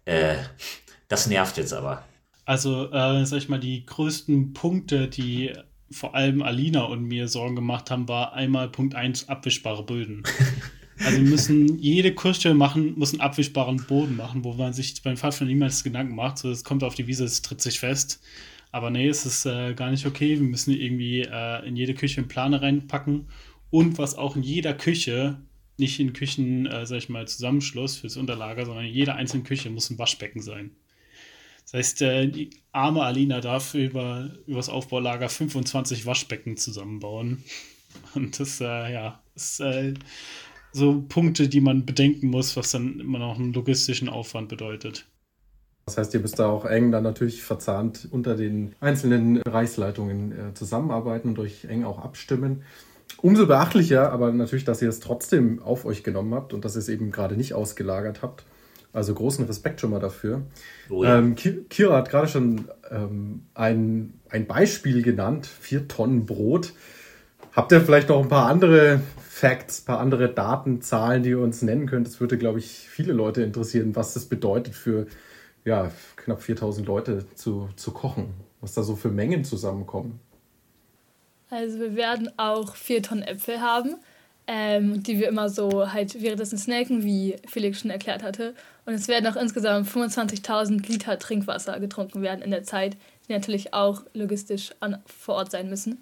äh, 0.05 0.35
das 1.09 1.27
nervt 1.27 1.57
jetzt 1.57 1.73
aber. 1.73 2.03
Also, 2.45 2.89
äh, 2.91 3.25
sag 3.25 3.37
ich 3.37 3.49
mal, 3.49 3.59
die 3.59 3.85
größten 3.85 4.53
Punkte, 4.53 5.07
die 5.07 5.53
vor 5.91 6.15
allem 6.15 6.41
Alina 6.41 6.83
und 6.83 7.03
mir 7.03 7.27
Sorgen 7.27 7.55
gemacht 7.55 7.91
haben, 7.91 8.07
war 8.07 8.33
einmal 8.33 8.69
Punkt 8.69 8.95
1, 8.95 9.27
abwischbare 9.27 9.83
Böden. 9.83 10.23
Also 11.03 11.21
müssen 11.21 11.79
jede 11.79 12.13
Küche 12.13 12.53
machen, 12.53 12.97
muss 12.97 13.13
einen 13.13 13.21
abwischbaren 13.21 13.77
Boden 13.87 14.15
machen, 14.15 14.43
wo 14.43 14.53
man 14.53 14.73
sich 14.73 15.01
beim 15.01 15.17
Pfadfinder 15.17 15.53
niemals 15.53 15.83
Gedanken 15.83 16.15
macht. 16.15 16.37
So, 16.37 16.49
es 16.51 16.63
kommt 16.63 16.83
auf 16.83 16.95
die 16.95 17.07
Wiese, 17.07 17.25
es 17.25 17.41
tritt 17.41 17.61
sich 17.61 17.79
fest. 17.79 18.21
Aber 18.71 18.89
nee, 18.91 19.07
es 19.07 19.25
ist 19.25 19.45
äh, 19.45 19.73
gar 19.73 19.89
nicht 19.89 20.05
okay. 20.05 20.39
Wir 20.39 20.47
müssen 20.47 20.73
irgendwie 20.73 21.21
äh, 21.21 21.67
in 21.67 21.75
jede 21.75 21.95
Küche 21.95 22.21
einen 22.21 22.27
Planer 22.27 22.61
reinpacken. 22.61 23.27
Und 23.71 23.97
was 23.97 24.15
auch 24.15 24.35
in 24.35 24.43
jeder 24.43 24.73
Küche, 24.73 25.39
nicht 25.77 25.99
in 25.99 26.13
Küchen, 26.13 26.65
äh, 26.65 26.85
sag 26.85 26.97
ich 26.97 27.09
mal, 27.09 27.27
Zusammenschluss 27.27 27.97
fürs 27.97 28.17
Unterlager, 28.17 28.65
sondern 28.65 28.85
in 28.85 28.93
jeder 28.93 29.15
einzelnen 29.15 29.43
Küche 29.43 29.69
muss 29.69 29.89
ein 29.89 29.97
Waschbecken 29.97 30.41
sein. 30.41 30.71
Das 31.63 31.73
heißt, 31.73 32.01
äh, 32.01 32.27
die 32.27 32.49
arme 32.71 33.03
Alina 33.03 33.41
darf 33.41 33.73
über, 33.75 34.31
über 34.47 34.57
das 34.57 34.69
Aufbaulager 34.69 35.29
25 35.29 36.05
Waschbecken 36.05 36.57
zusammenbauen. 36.57 37.43
Und 38.15 38.39
das, 38.39 38.59
äh, 38.61 38.93
ja, 38.93 39.21
ist 39.35 39.59
äh, 39.59 39.93
so 40.71 41.01
Punkte, 41.07 41.47
die 41.47 41.61
man 41.61 41.85
bedenken 41.85 42.27
muss, 42.27 42.55
was 42.55 42.71
dann 42.71 42.99
immer 42.99 43.19
noch 43.19 43.37
einen 43.37 43.53
logistischen 43.53 44.09
Aufwand 44.09 44.49
bedeutet. 44.49 45.05
Das 45.85 45.97
heißt, 45.97 46.13
ihr 46.13 46.19
müsst 46.19 46.37
da 46.37 46.47
auch 46.47 46.65
eng 46.65 46.91
dann 46.91 47.03
natürlich 47.03 47.41
verzahnt 47.41 48.07
unter 48.11 48.35
den 48.35 48.75
einzelnen 48.79 49.41
Reichsleitungen 49.41 50.31
äh, 50.31 50.53
zusammenarbeiten 50.53 51.29
und 51.29 51.39
euch 51.39 51.65
eng 51.65 51.83
auch 51.83 51.97
abstimmen. 51.99 52.63
Umso 53.17 53.47
beachtlicher 53.47 54.11
aber 54.11 54.31
natürlich, 54.31 54.65
dass 54.65 54.81
ihr 54.81 54.89
es 54.89 54.99
trotzdem 54.99 55.61
auf 55.61 55.85
euch 55.85 56.03
genommen 56.03 56.33
habt 56.35 56.53
und 56.53 56.63
dass 56.63 56.75
ihr 56.75 56.79
es 56.79 56.89
eben 56.89 57.11
gerade 57.11 57.35
nicht 57.35 57.53
ausgelagert 57.53 58.21
habt. 58.21 58.43
Also 58.93 59.13
großen 59.13 59.45
Respekt 59.45 59.81
schon 59.81 59.91
mal 59.91 59.99
dafür. 59.99 60.43
Oh 60.89 61.03
ja. 61.03 61.17
ähm, 61.17 61.35
Kira 61.35 61.97
hat 61.97 62.09
gerade 62.09 62.27
schon 62.27 62.69
ähm, 62.89 63.43
ein, 63.53 64.13
ein 64.29 64.47
Beispiel 64.47 65.01
genannt, 65.01 65.45
vier 65.47 65.87
Tonnen 65.87 66.25
Brot. 66.25 66.73
Habt 67.59 67.73
ihr 67.73 67.81
vielleicht 67.81 68.07
noch 68.07 68.21
ein 68.21 68.29
paar 68.29 68.47
andere 68.47 69.01
Facts, 69.19 69.81
ein 69.81 69.85
paar 69.85 69.99
andere 69.99 70.29
Daten, 70.29 70.81
Zahlen, 70.81 71.23
die 71.23 71.31
ihr 71.31 71.41
uns 71.41 71.61
nennen 71.61 71.87
könnt. 71.87 72.07
Das 72.07 72.21
würde, 72.21 72.37
glaube 72.37 72.59
ich, 72.59 72.87
viele 72.87 73.11
Leute 73.11 73.41
interessieren, 73.41 73.97
was 73.97 74.13
das 74.13 74.27
bedeutet 74.27 74.73
für 74.73 75.07
ja, 75.65 75.91
knapp 76.15 76.41
4000 76.41 76.87
Leute 76.87 77.25
zu, 77.35 77.67
zu 77.75 77.91
kochen, 77.91 78.29
was 78.61 78.75
da 78.75 78.83
so 78.83 78.95
für 78.95 79.09
Mengen 79.09 79.43
zusammenkommen. 79.43 80.21
Also 81.49 81.79
wir 81.81 81.97
werden 81.97 82.31
auch 82.37 82.77
vier 82.77 83.03
Tonnen 83.03 83.23
Äpfel 83.23 83.59
haben, 83.59 83.97
ähm, 84.47 85.03
die 85.03 85.19
wir 85.19 85.27
immer 85.27 85.49
so 85.49 85.91
halt 85.91 86.21
währenddessen 86.21 86.57
snacken, 86.57 87.03
wie 87.03 87.35
Felix 87.45 87.81
schon 87.81 87.91
erklärt 87.91 88.23
hatte. 88.23 88.53
Und 88.85 88.93
es 88.93 89.09
werden 89.09 89.27
auch 89.27 89.35
insgesamt 89.35 89.89
25.000 89.89 90.87
Liter 90.87 91.19
Trinkwasser 91.19 91.77
getrunken 91.81 92.21
werden 92.21 92.41
in 92.41 92.51
der 92.51 92.63
Zeit, 92.63 92.95
die 93.27 93.33
natürlich 93.33 93.73
auch 93.73 94.03
logistisch 94.13 94.71
an, 94.79 94.99
vor 95.05 95.35
Ort 95.35 95.51
sein 95.51 95.69
müssen. 95.69 95.97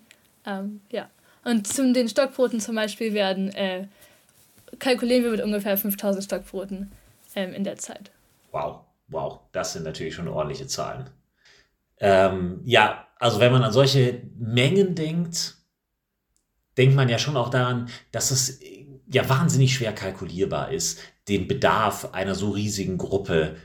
Ähm, 0.46 0.82
ja. 0.92 1.10
Und 1.48 1.66
zu 1.66 1.94
den 1.94 2.10
Stockbroten 2.10 2.60
zum 2.60 2.75
Beispiel 2.75 3.13
werden, 3.13 3.54
äh, 3.54 3.88
kalkulieren 4.80 5.24
wir 5.24 5.32
mit 5.32 5.42
ungefähr 5.42 5.77
5000 5.77 6.25
Stockbroten 6.25 6.92
ähm, 7.36 7.54
in 7.54 7.63
der 7.63 7.77
Zeit. 7.77 8.12
Wow, 8.51 8.82
wow, 9.08 9.39
das 9.54 9.72
sind 9.72 9.84
natürlich 9.84 10.13
schon 10.13 10.27
ordentliche 10.27 10.68
Zahlen. 10.68 11.10
Ähm, 12.00 12.60
ja, 12.66 13.08
also 13.18 13.39
wenn 13.39 13.54
man 13.54 13.63
an 13.63 13.72
solche 13.72 14.24
Mengen 14.38 14.94
denkt, 14.94 15.56
denkt 16.75 16.98
man 16.98 17.08
ja 17.08 17.18
schon 17.18 17.38
auch 17.38 17.50
daran, 17.50 17.88
dass 18.12 18.32
es 18.32 18.60
ja 19.10 19.30
wahnsinnig 19.30 19.74
schwer 19.74 19.94
kalkulierbar 19.94 20.74
ist, 20.74 21.00
den 21.30 21.48
Bedarf 21.48 22.13
einer 22.13 22.36
so 22.36 22.50
riesigen 22.50 22.98
Gruppe 22.98 23.56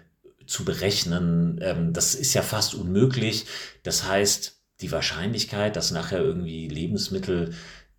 zu 0.47 0.65
berechnen. 0.65 1.59
Ähm, 1.61 1.93
das 1.93 2.15
ist 2.15 2.33
ja 2.35 2.43
fast 2.43 2.77
unmöglich. 2.77 3.47
Das 3.83 4.07
heißt, 4.07 4.62
die 4.83 4.93
Wahrscheinlichkeit, 4.93 5.77
dass 5.77 5.91
nachher 5.91 6.21
irgendwie 6.21 6.69
Lebensmittel 6.69 7.55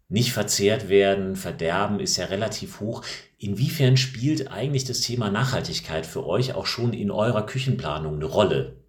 nicht 0.09 0.31
verzehrt 0.31 0.89
werden, 0.89 1.35
verderben, 1.35 1.99
ist 1.99 2.17
ja 2.17 2.25
relativ 2.25 2.79
hoch. 2.79 3.03
Inwiefern 3.37 3.97
spielt 3.97 4.51
eigentlich 4.51 4.83
das 4.83 5.01
Thema 5.01 5.31
Nachhaltigkeit 5.31 6.05
für 6.05 6.25
euch 6.25 6.53
auch 6.53 6.67
schon 6.67 6.93
in 6.93 7.09
eurer 7.09 7.45
Küchenplanung 7.45 8.15
eine 8.15 8.25
Rolle? 8.25 8.83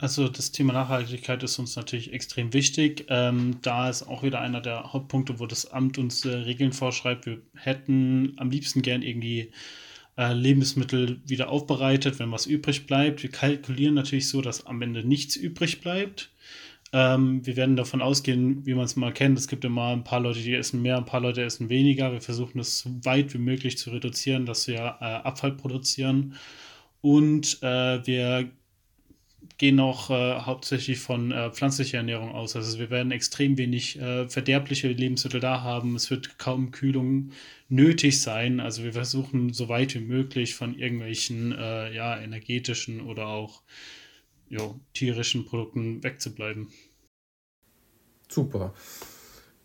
Also 0.00 0.28
das 0.28 0.52
Thema 0.52 0.74
Nachhaltigkeit 0.74 1.42
ist 1.42 1.58
uns 1.58 1.74
natürlich 1.74 2.12
extrem 2.12 2.52
wichtig. 2.52 3.06
Ähm, 3.08 3.58
da 3.62 3.90
ist 3.90 4.04
auch 4.04 4.22
wieder 4.22 4.40
einer 4.40 4.60
der 4.60 4.92
Hauptpunkte, 4.92 5.40
wo 5.40 5.46
das 5.46 5.72
Amt 5.72 5.98
uns 5.98 6.24
äh, 6.24 6.28
Regeln 6.28 6.72
vorschreibt. 6.72 7.26
Wir 7.26 7.40
hätten 7.54 8.34
am 8.36 8.50
liebsten 8.50 8.82
gern 8.82 9.02
irgendwie 9.02 9.52
äh, 10.18 10.32
Lebensmittel 10.32 11.20
wieder 11.24 11.48
aufbereitet, 11.48 12.18
wenn 12.18 12.32
was 12.32 12.46
übrig 12.46 12.86
bleibt. 12.86 13.22
Wir 13.22 13.30
kalkulieren 13.30 13.94
natürlich 13.94 14.28
so, 14.28 14.42
dass 14.42 14.66
am 14.66 14.82
Ende 14.82 15.06
nichts 15.06 15.36
übrig 15.36 15.80
bleibt. 15.80 16.30
Ähm, 16.92 17.46
wir 17.46 17.56
werden 17.56 17.76
davon 17.76 18.02
ausgehen, 18.02 18.66
wie 18.66 18.74
man 18.74 18.84
es 18.84 18.96
mal 18.96 19.12
kennt. 19.12 19.38
Es 19.38 19.46
gibt 19.46 19.64
immer 19.64 19.92
ein 19.92 20.04
paar 20.04 20.20
Leute, 20.20 20.40
die 20.40 20.54
essen 20.54 20.82
mehr, 20.82 20.96
ein 20.96 21.04
paar 21.04 21.20
Leute 21.20 21.42
essen 21.42 21.68
weniger. 21.68 22.12
Wir 22.12 22.20
versuchen 22.20 22.58
das 22.58 22.80
so 22.80 22.90
weit 23.04 23.32
wie 23.32 23.38
möglich 23.38 23.78
zu 23.78 23.90
reduzieren, 23.90 24.44
dass 24.44 24.66
wir 24.66 24.78
äh, 25.00 25.04
Abfall 25.04 25.52
produzieren. 25.52 26.34
Und 27.00 27.62
äh, 27.62 28.04
wir 28.04 28.50
gehen 29.58 29.80
auch 29.80 30.08
äh, 30.10 30.40
hauptsächlich 30.40 31.00
von 31.00 31.32
äh, 31.32 31.50
pflanzlicher 31.50 31.98
Ernährung 31.98 32.30
aus. 32.30 32.54
Also 32.54 32.78
wir 32.78 32.90
werden 32.90 33.10
extrem 33.10 33.58
wenig 33.58 34.00
äh, 34.00 34.28
verderbliche 34.28 34.88
Lebensmittel 34.88 35.40
da 35.40 35.62
haben. 35.62 35.96
Es 35.96 36.10
wird 36.10 36.38
kaum 36.38 36.70
Kühlung 36.70 37.32
nötig 37.68 38.22
sein. 38.22 38.60
Also 38.60 38.84
wir 38.84 38.92
versuchen 38.92 39.52
so 39.52 39.68
weit 39.68 39.94
wie 39.96 40.00
möglich 40.00 40.54
von 40.54 40.78
irgendwelchen 40.78 41.52
äh, 41.52 41.92
ja, 41.92 42.18
energetischen 42.18 43.00
oder 43.00 43.26
auch 43.26 43.62
jo, 44.48 44.78
tierischen 44.94 45.44
Produkten 45.44 46.04
wegzubleiben. 46.04 46.68
Super. 48.28 48.72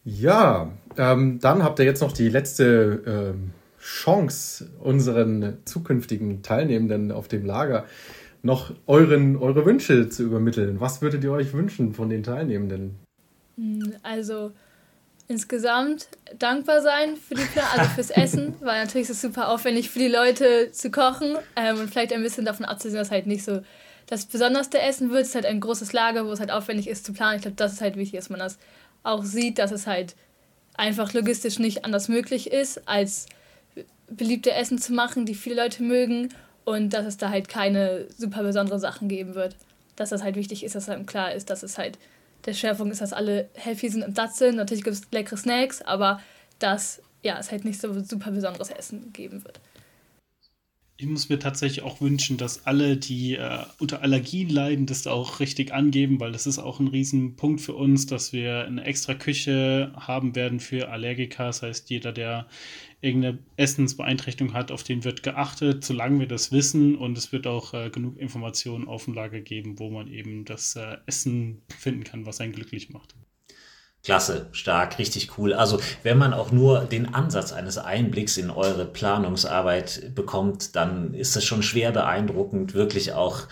Ja, 0.03 0.75
ähm, 0.97 1.39
dann 1.39 1.63
habt 1.63 1.79
ihr 1.79 1.85
jetzt 1.85 2.01
noch 2.01 2.11
die 2.11 2.29
letzte 2.29 3.35
ähm, 3.35 3.51
Chance, 3.79 4.71
unseren 4.79 5.57
zukünftigen 5.65 6.41
Teilnehmenden 6.41 7.11
auf 7.11 7.27
dem 7.27 7.45
Lager 7.45 7.85
noch 8.43 8.73
euren, 8.87 9.37
eure 9.37 9.65
Wünsche 9.65 10.09
zu 10.09 10.23
übermitteln. 10.23 10.79
Was 10.79 11.01
würdet 11.01 11.23
ihr 11.23 11.31
euch 11.31 11.53
wünschen 11.53 11.93
von 11.93 12.09
den 12.09 12.23
Teilnehmenden? 12.23 12.99
Hm, 13.57 13.93
also 14.03 14.51
insgesamt 15.29 16.09
dankbar 16.37 16.81
sein 16.81 17.15
für 17.15 17.35
die 17.35 17.45
Plan 17.45 17.65
also 17.71 17.89
fürs 17.91 18.11
Essen, 18.11 18.55
weil 18.59 18.83
natürlich 18.83 19.09
ist 19.09 19.15
es 19.15 19.21
super 19.21 19.47
aufwendig 19.47 19.89
für 19.89 19.99
die 19.99 20.09
Leute 20.09 20.71
zu 20.71 20.91
kochen 20.91 21.37
ähm, 21.55 21.79
und 21.79 21.89
vielleicht 21.89 22.11
ein 22.11 22.21
bisschen 22.21 22.43
davon 22.43 22.65
abzusehen, 22.65 22.99
dass 22.99 23.11
halt 23.11 23.25
nicht 23.25 23.43
so 23.43 23.61
das 24.07 24.25
besonderste 24.25 24.79
Essen 24.79 25.09
wird. 25.09 25.21
Es 25.21 25.29
ist 25.29 25.35
halt 25.35 25.45
ein 25.45 25.61
großes 25.61 25.93
Lager, 25.93 26.25
wo 26.25 26.31
es 26.31 26.41
halt 26.41 26.51
aufwendig 26.51 26.89
ist 26.89 27.05
zu 27.05 27.13
planen. 27.13 27.37
Ich 27.37 27.43
glaube, 27.43 27.55
das 27.55 27.71
ist 27.71 27.81
halt 27.81 27.95
wichtig, 27.95 28.19
dass 28.19 28.29
man 28.29 28.39
das 28.39 28.59
auch 29.03 29.23
sieht, 29.23 29.57
dass 29.57 29.71
es 29.71 29.87
halt 29.87 30.15
einfach 30.75 31.13
logistisch 31.13 31.59
nicht 31.59 31.85
anders 31.85 32.09
möglich 32.09 32.51
ist, 32.51 32.87
als 32.89 33.27
beliebte 34.09 34.51
Essen 34.51 34.77
zu 34.77 34.91
machen, 34.93 35.25
die 35.25 35.35
viele 35.35 35.55
Leute 35.55 35.81
mögen 35.83 36.29
und 36.65 36.91
dass 36.91 37.05
es 37.05 37.17
da 37.17 37.29
halt 37.29 37.47
keine 37.49 38.07
super 38.15 38.43
besondere 38.43 38.79
Sachen 38.79 39.07
geben 39.07 39.35
wird. 39.35 39.55
Dass 39.95 40.09
das 40.09 40.23
halt 40.23 40.35
wichtig 40.35 40.63
ist, 40.63 40.75
dass 40.75 40.89
einem 40.89 41.05
klar 41.05 41.33
ist, 41.33 41.49
dass 41.49 41.63
es 41.63 41.77
halt 41.77 41.97
der 42.45 42.53
Schärfung 42.53 42.91
ist, 42.91 43.01
dass 43.01 43.13
alle 43.13 43.49
healthy 43.53 43.89
sind 43.89 44.03
und 44.03 44.15
satt 44.15 44.35
sind. 44.35 44.55
Natürlich 44.55 44.83
gibt 44.83 44.95
es 44.95 45.03
leckere 45.11 45.37
Snacks, 45.37 45.81
aber 45.81 46.19
dass 46.59 47.01
ja, 47.21 47.37
es 47.39 47.51
halt 47.51 47.63
nicht 47.63 47.79
so 47.79 47.97
super 48.01 48.31
besonderes 48.31 48.69
Essen 48.69 49.13
geben 49.13 49.43
wird. 49.45 49.59
Ich 51.03 51.09
muss 51.09 51.27
mir 51.27 51.37
tatsächlich 51.37 51.83
auch 51.83 51.99
wünschen, 51.99 52.37
dass 52.37 52.65
alle, 52.65 52.95
die 52.95 53.35
äh, 53.35 53.65
unter 53.77 54.03
Allergien 54.03 54.47
leiden, 54.47 54.85
das 54.85 55.05
auch 55.05 55.41
richtig 55.41 55.73
angeben, 55.73 56.21
weil 56.21 56.31
das 56.31 56.47
ist 56.47 56.59
auch 56.59 56.79
ein 56.79 56.87
Riesenpunkt 56.87 57.59
für 57.59 57.73
uns, 57.73 58.05
dass 58.05 58.31
wir 58.31 58.63
eine 58.63 58.85
extra 58.85 59.13
Küche 59.13 59.91
haben 59.97 60.33
werden 60.33 60.61
für 60.61 60.89
Allergiker. 60.91 61.47
Das 61.47 61.61
heißt, 61.61 61.89
jeder, 61.89 62.13
der 62.13 62.47
irgendeine 63.01 63.39
Essensbeeinträchtigung 63.57 64.53
hat, 64.53 64.71
auf 64.71 64.83
den 64.83 65.03
wird 65.03 65.23
geachtet, 65.23 65.83
solange 65.83 66.21
wir 66.21 66.27
das 66.27 66.53
wissen. 66.53 66.95
Und 66.95 67.17
es 67.17 67.33
wird 67.33 67.47
auch 67.47 67.73
äh, 67.73 67.89
genug 67.89 68.17
Informationen 68.17 68.87
auf 68.87 69.03
dem 69.03 69.13
Lager 69.13 69.41
geben, 69.41 69.79
wo 69.79 69.89
man 69.89 70.07
eben 70.07 70.45
das 70.45 70.77
äh, 70.77 70.95
Essen 71.05 71.63
finden 71.67 72.05
kann, 72.05 72.25
was 72.25 72.39
einen 72.39 72.53
glücklich 72.53 72.91
macht. 72.91 73.13
Klasse, 74.05 74.47
stark, 74.51 74.99
richtig 74.99 75.37
cool. 75.37 75.53
Also 75.53 75.79
wenn 76.03 76.17
man 76.17 76.33
auch 76.33 76.51
nur 76.51 76.81
den 76.81 77.13
Ansatz 77.13 77.53
eines 77.53 77.77
Einblicks 77.77 78.35
in 78.35 78.49
eure 78.49 78.83
Planungsarbeit 78.83 80.13
bekommt, 80.13 80.75
dann 80.75 81.13
ist 81.13 81.37
das 81.37 81.45
schon 81.45 81.63
schwer 81.63 81.93
beeindruckend. 81.93 82.73
Wirklich 82.73 83.13
auch 83.13 83.43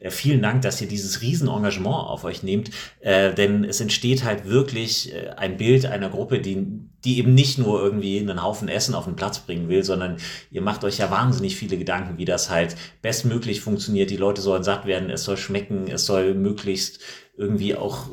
äh, 0.00 0.10
vielen 0.10 0.42
Dank, 0.42 0.62
dass 0.62 0.80
ihr 0.80 0.88
dieses 0.88 1.22
Riesenengagement 1.22 1.94
auf 1.94 2.24
euch 2.24 2.42
nehmt, 2.42 2.72
äh, 2.98 3.32
denn 3.32 3.62
es 3.62 3.80
entsteht 3.80 4.24
halt 4.24 4.46
wirklich 4.46 5.14
äh, 5.14 5.28
ein 5.36 5.58
Bild 5.58 5.86
einer 5.86 6.10
Gruppe, 6.10 6.40
die, 6.40 6.66
die 7.04 7.18
eben 7.18 7.32
nicht 7.32 7.58
nur 7.58 7.80
irgendwie 7.80 8.18
einen 8.18 8.42
Haufen 8.42 8.68
Essen 8.68 8.96
auf 8.96 9.04
den 9.04 9.14
Platz 9.14 9.38
bringen 9.38 9.68
will, 9.68 9.84
sondern 9.84 10.16
ihr 10.50 10.60
macht 10.60 10.82
euch 10.82 10.98
ja 10.98 11.12
wahnsinnig 11.12 11.54
viele 11.54 11.78
Gedanken, 11.78 12.18
wie 12.18 12.24
das 12.24 12.50
halt 12.50 12.74
bestmöglich 13.00 13.60
funktioniert. 13.60 14.10
Die 14.10 14.16
Leute 14.16 14.40
sollen 14.40 14.64
satt 14.64 14.86
werden, 14.86 15.08
es 15.08 15.22
soll 15.22 15.36
schmecken, 15.36 15.86
es 15.86 16.04
soll 16.04 16.34
möglichst 16.34 16.98
irgendwie 17.36 17.76
auch 17.76 18.08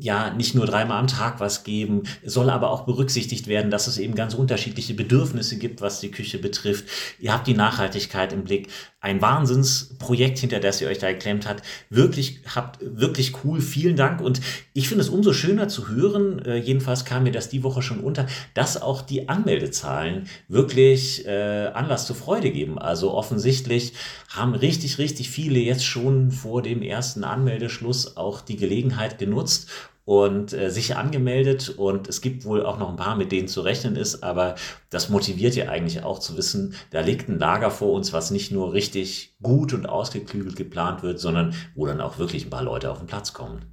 ja 0.00 0.32
nicht 0.34 0.54
nur 0.54 0.66
dreimal 0.66 0.98
am 0.98 1.06
Tag 1.06 1.40
was 1.40 1.64
geben, 1.64 2.02
soll 2.24 2.50
aber 2.50 2.70
auch 2.70 2.84
berücksichtigt 2.84 3.46
werden, 3.46 3.70
dass 3.70 3.86
es 3.86 3.98
eben 3.98 4.14
ganz 4.14 4.34
unterschiedliche 4.34 4.94
Bedürfnisse 4.94 5.58
gibt, 5.58 5.80
was 5.80 6.00
die 6.00 6.10
Küche 6.10 6.38
betrifft. 6.38 6.84
Ihr 7.18 7.32
habt 7.32 7.46
die 7.46 7.54
Nachhaltigkeit 7.54 8.32
im 8.32 8.44
Blick 8.44 8.68
ein 9.02 9.22
Wahnsinnsprojekt, 9.22 10.38
hinter 10.38 10.60
das 10.60 10.80
ihr 10.80 10.88
euch 10.88 10.98
da 10.98 11.10
geklemmt 11.10 11.48
habt. 11.48 11.64
Wirklich, 11.88 12.40
habt 12.54 12.78
wirklich 12.82 13.44
cool. 13.44 13.60
Vielen 13.62 13.96
Dank. 13.96 14.20
Und 14.20 14.42
ich 14.74 14.88
finde 14.88 15.02
es 15.02 15.08
umso 15.08 15.32
schöner 15.32 15.68
zu 15.68 15.88
hören, 15.88 16.44
äh, 16.44 16.56
jedenfalls 16.56 17.06
kam 17.06 17.22
mir 17.22 17.32
das 17.32 17.48
die 17.48 17.62
Woche 17.62 17.80
schon 17.80 18.00
unter, 18.00 18.26
dass 18.52 18.80
auch 18.80 19.00
die 19.00 19.28
Anmeldezahlen 19.28 20.28
wirklich 20.48 21.26
äh, 21.26 21.70
Anlass 21.72 22.06
zur 22.06 22.16
Freude 22.16 22.50
geben. 22.50 22.78
Also 22.78 23.14
offensichtlich 23.14 23.94
haben 24.28 24.54
richtig, 24.54 24.98
richtig 24.98 25.30
viele 25.30 25.60
jetzt 25.60 25.84
schon 25.84 26.30
vor 26.30 26.60
dem 26.60 26.82
ersten 26.82 27.24
Anmeldeschluss 27.24 28.18
auch 28.18 28.42
die 28.42 28.56
Gelegenheit 28.56 29.18
genutzt 29.18 29.68
und 30.10 30.52
äh, 30.52 30.72
sich 30.72 30.96
angemeldet 30.96 31.68
und 31.68 32.08
es 32.08 32.20
gibt 32.20 32.44
wohl 32.44 32.66
auch 32.66 32.80
noch 32.80 32.88
ein 32.88 32.96
paar, 32.96 33.14
mit 33.14 33.30
denen 33.30 33.46
zu 33.46 33.60
rechnen 33.60 33.94
ist, 33.94 34.24
aber 34.24 34.56
das 34.88 35.08
motiviert 35.08 35.54
ja 35.54 35.68
eigentlich 35.68 36.02
auch 36.02 36.18
zu 36.18 36.36
wissen, 36.36 36.74
da 36.90 37.00
liegt 37.00 37.28
ein 37.28 37.38
Lager 37.38 37.70
vor 37.70 37.92
uns, 37.92 38.12
was 38.12 38.32
nicht 38.32 38.50
nur 38.50 38.72
richtig 38.72 39.36
gut 39.40 39.72
und 39.72 39.86
ausgeklügelt 39.86 40.56
geplant 40.56 41.04
wird, 41.04 41.20
sondern 41.20 41.54
wo 41.76 41.86
dann 41.86 42.00
auch 42.00 42.18
wirklich 42.18 42.44
ein 42.44 42.50
paar 42.50 42.64
Leute 42.64 42.90
auf 42.90 42.98
den 42.98 43.06
Platz 43.06 43.32
kommen. 43.34 43.66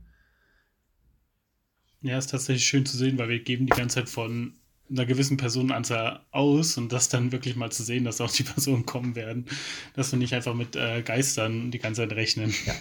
Ja, 2.01 2.19
ist 2.19 2.29
tatsächlich 2.29 2.67
schön 2.67 2.85
zu 2.85 2.97
sehen, 2.97 3.17
weil 3.17 3.29
wir 3.29 3.39
geben 3.39 3.65
die 3.65 3.75
ganze 3.75 3.95
Zeit 3.95 4.07
von 4.07 4.53
einer 4.91 5.07
gewissen 5.07 5.37
Personenanzahl 5.37 6.19
aus 6.29 6.77
und 6.77 6.93
das 6.93 7.09
dann 7.09 7.31
wirklich 7.31 7.55
mal 7.55 7.71
zu 7.71 7.81
sehen, 7.81 8.03
dass 8.03 8.21
auch 8.21 8.31
die 8.31 8.43
Personen 8.53 8.85
kommen 8.85 9.15
werden, 9.15 9.47
dass 9.95 10.11
wir 10.11 10.19
nicht 10.19 10.35
einfach 10.35 10.53
mit 10.53 10.75
äh, 10.75 11.01
Geistern 11.01 11.71
die 11.71 11.79
ganze 11.79 12.03
Zeit 12.03 12.15
rechnen. 12.15 12.53
Ja. 12.67 12.73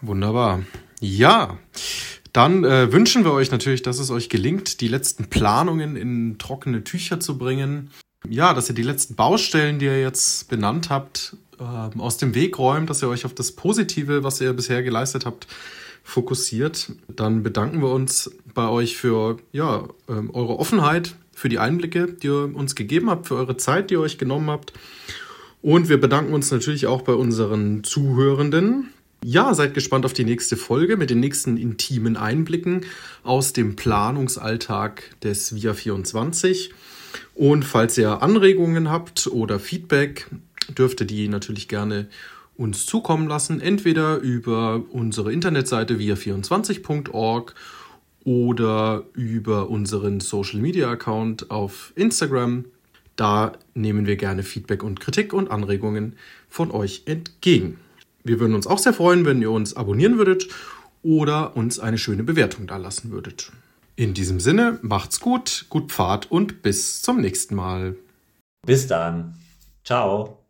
Wunderbar. 0.00 0.64
Ja, 1.00 1.60
dann 2.32 2.64
äh, 2.64 2.92
wünschen 2.92 3.24
wir 3.24 3.32
euch 3.32 3.50
natürlich, 3.50 3.82
dass 3.82 3.98
es 3.98 4.10
euch 4.10 4.28
gelingt, 4.28 4.80
die 4.80 4.88
letzten 4.88 5.26
Planungen 5.26 5.96
in 5.96 6.38
trockene 6.38 6.82
Tücher 6.82 7.20
zu 7.20 7.36
bringen. 7.36 7.90
Ja, 8.28 8.54
dass 8.54 8.68
ihr 8.68 8.74
die 8.74 8.82
letzten 8.82 9.16
Baustellen, 9.16 9.78
die 9.78 9.86
ihr 9.86 10.00
jetzt 10.00 10.48
benannt 10.48 10.88
habt, 10.90 11.36
äh, 11.58 11.98
aus 11.98 12.16
dem 12.16 12.34
Weg 12.34 12.58
räumt, 12.58 12.88
dass 12.88 13.02
ihr 13.02 13.08
euch 13.08 13.26
auf 13.26 13.34
das 13.34 13.52
Positive, 13.52 14.22
was 14.24 14.40
ihr 14.40 14.52
bisher 14.52 14.82
geleistet 14.82 15.26
habt, 15.26 15.46
fokussiert. 16.04 16.92
Dann 17.08 17.42
bedanken 17.42 17.82
wir 17.82 17.90
uns 17.90 18.30
bei 18.54 18.68
euch 18.68 18.96
für 18.96 19.38
ja, 19.52 19.88
äh, 20.08 20.12
eure 20.32 20.58
Offenheit, 20.58 21.16
für 21.34 21.48
die 21.48 21.58
Einblicke, 21.58 22.12
die 22.12 22.28
ihr 22.28 22.54
uns 22.54 22.74
gegeben 22.74 23.10
habt, 23.10 23.26
für 23.26 23.36
eure 23.36 23.56
Zeit, 23.56 23.90
die 23.90 23.94
ihr 23.94 24.00
euch 24.00 24.18
genommen 24.18 24.50
habt. 24.50 24.72
Und 25.60 25.88
wir 25.88 26.00
bedanken 26.00 26.34
uns 26.34 26.50
natürlich 26.50 26.86
auch 26.86 27.02
bei 27.02 27.12
unseren 27.12 27.84
Zuhörenden, 27.84 28.88
ja, 29.24 29.54
seid 29.54 29.74
gespannt 29.74 30.04
auf 30.04 30.12
die 30.12 30.24
nächste 30.24 30.56
Folge 30.56 30.96
mit 30.96 31.10
den 31.10 31.20
nächsten 31.20 31.56
intimen 31.56 32.16
Einblicken 32.16 32.84
aus 33.22 33.52
dem 33.52 33.76
Planungsalltag 33.76 35.02
des 35.22 35.54
VIA 35.54 35.74
24. 35.74 36.72
Und 37.34 37.64
falls 37.64 37.96
ihr 37.98 38.22
Anregungen 38.22 38.90
habt 38.90 39.26
oder 39.28 39.60
Feedback, 39.60 40.26
dürft 40.76 41.00
ihr 41.00 41.06
die 41.06 41.28
natürlich 41.28 41.68
gerne 41.68 42.08
uns 42.56 42.86
zukommen 42.86 43.28
lassen, 43.28 43.60
entweder 43.60 44.18
über 44.18 44.82
unsere 44.90 45.32
Internetseite 45.32 45.94
via24.org 45.96 47.54
oder 48.24 49.04
über 49.14 49.70
unseren 49.70 50.20
Social 50.20 50.60
Media 50.60 50.90
Account 50.90 51.50
auf 51.50 51.92
Instagram. 51.96 52.66
Da 53.16 53.52
nehmen 53.74 54.06
wir 54.06 54.16
gerne 54.16 54.42
Feedback 54.42 54.82
und 54.82 55.00
Kritik 55.00 55.32
und 55.32 55.50
Anregungen 55.50 56.16
von 56.48 56.70
euch 56.70 57.02
entgegen. 57.06 57.78
Wir 58.24 58.40
würden 58.40 58.54
uns 58.54 58.66
auch 58.66 58.78
sehr 58.78 58.94
freuen, 58.94 59.24
wenn 59.24 59.42
ihr 59.42 59.50
uns 59.50 59.74
abonnieren 59.74 60.18
würdet 60.18 60.48
oder 61.02 61.56
uns 61.56 61.78
eine 61.78 61.98
schöne 61.98 62.22
Bewertung 62.22 62.66
da 62.66 62.76
lassen 62.76 63.10
würdet. 63.10 63.52
In 63.96 64.14
diesem 64.14 64.40
Sinne, 64.40 64.78
macht's 64.82 65.20
gut, 65.20 65.66
gut 65.68 65.92
Pfad 65.92 66.30
und 66.30 66.62
bis 66.62 67.02
zum 67.02 67.20
nächsten 67.20 67.54
Mal. 67.54 67.96
Bis 68.64 68.86
dann. 68.86 69.34
Ciao. 69.84 70.41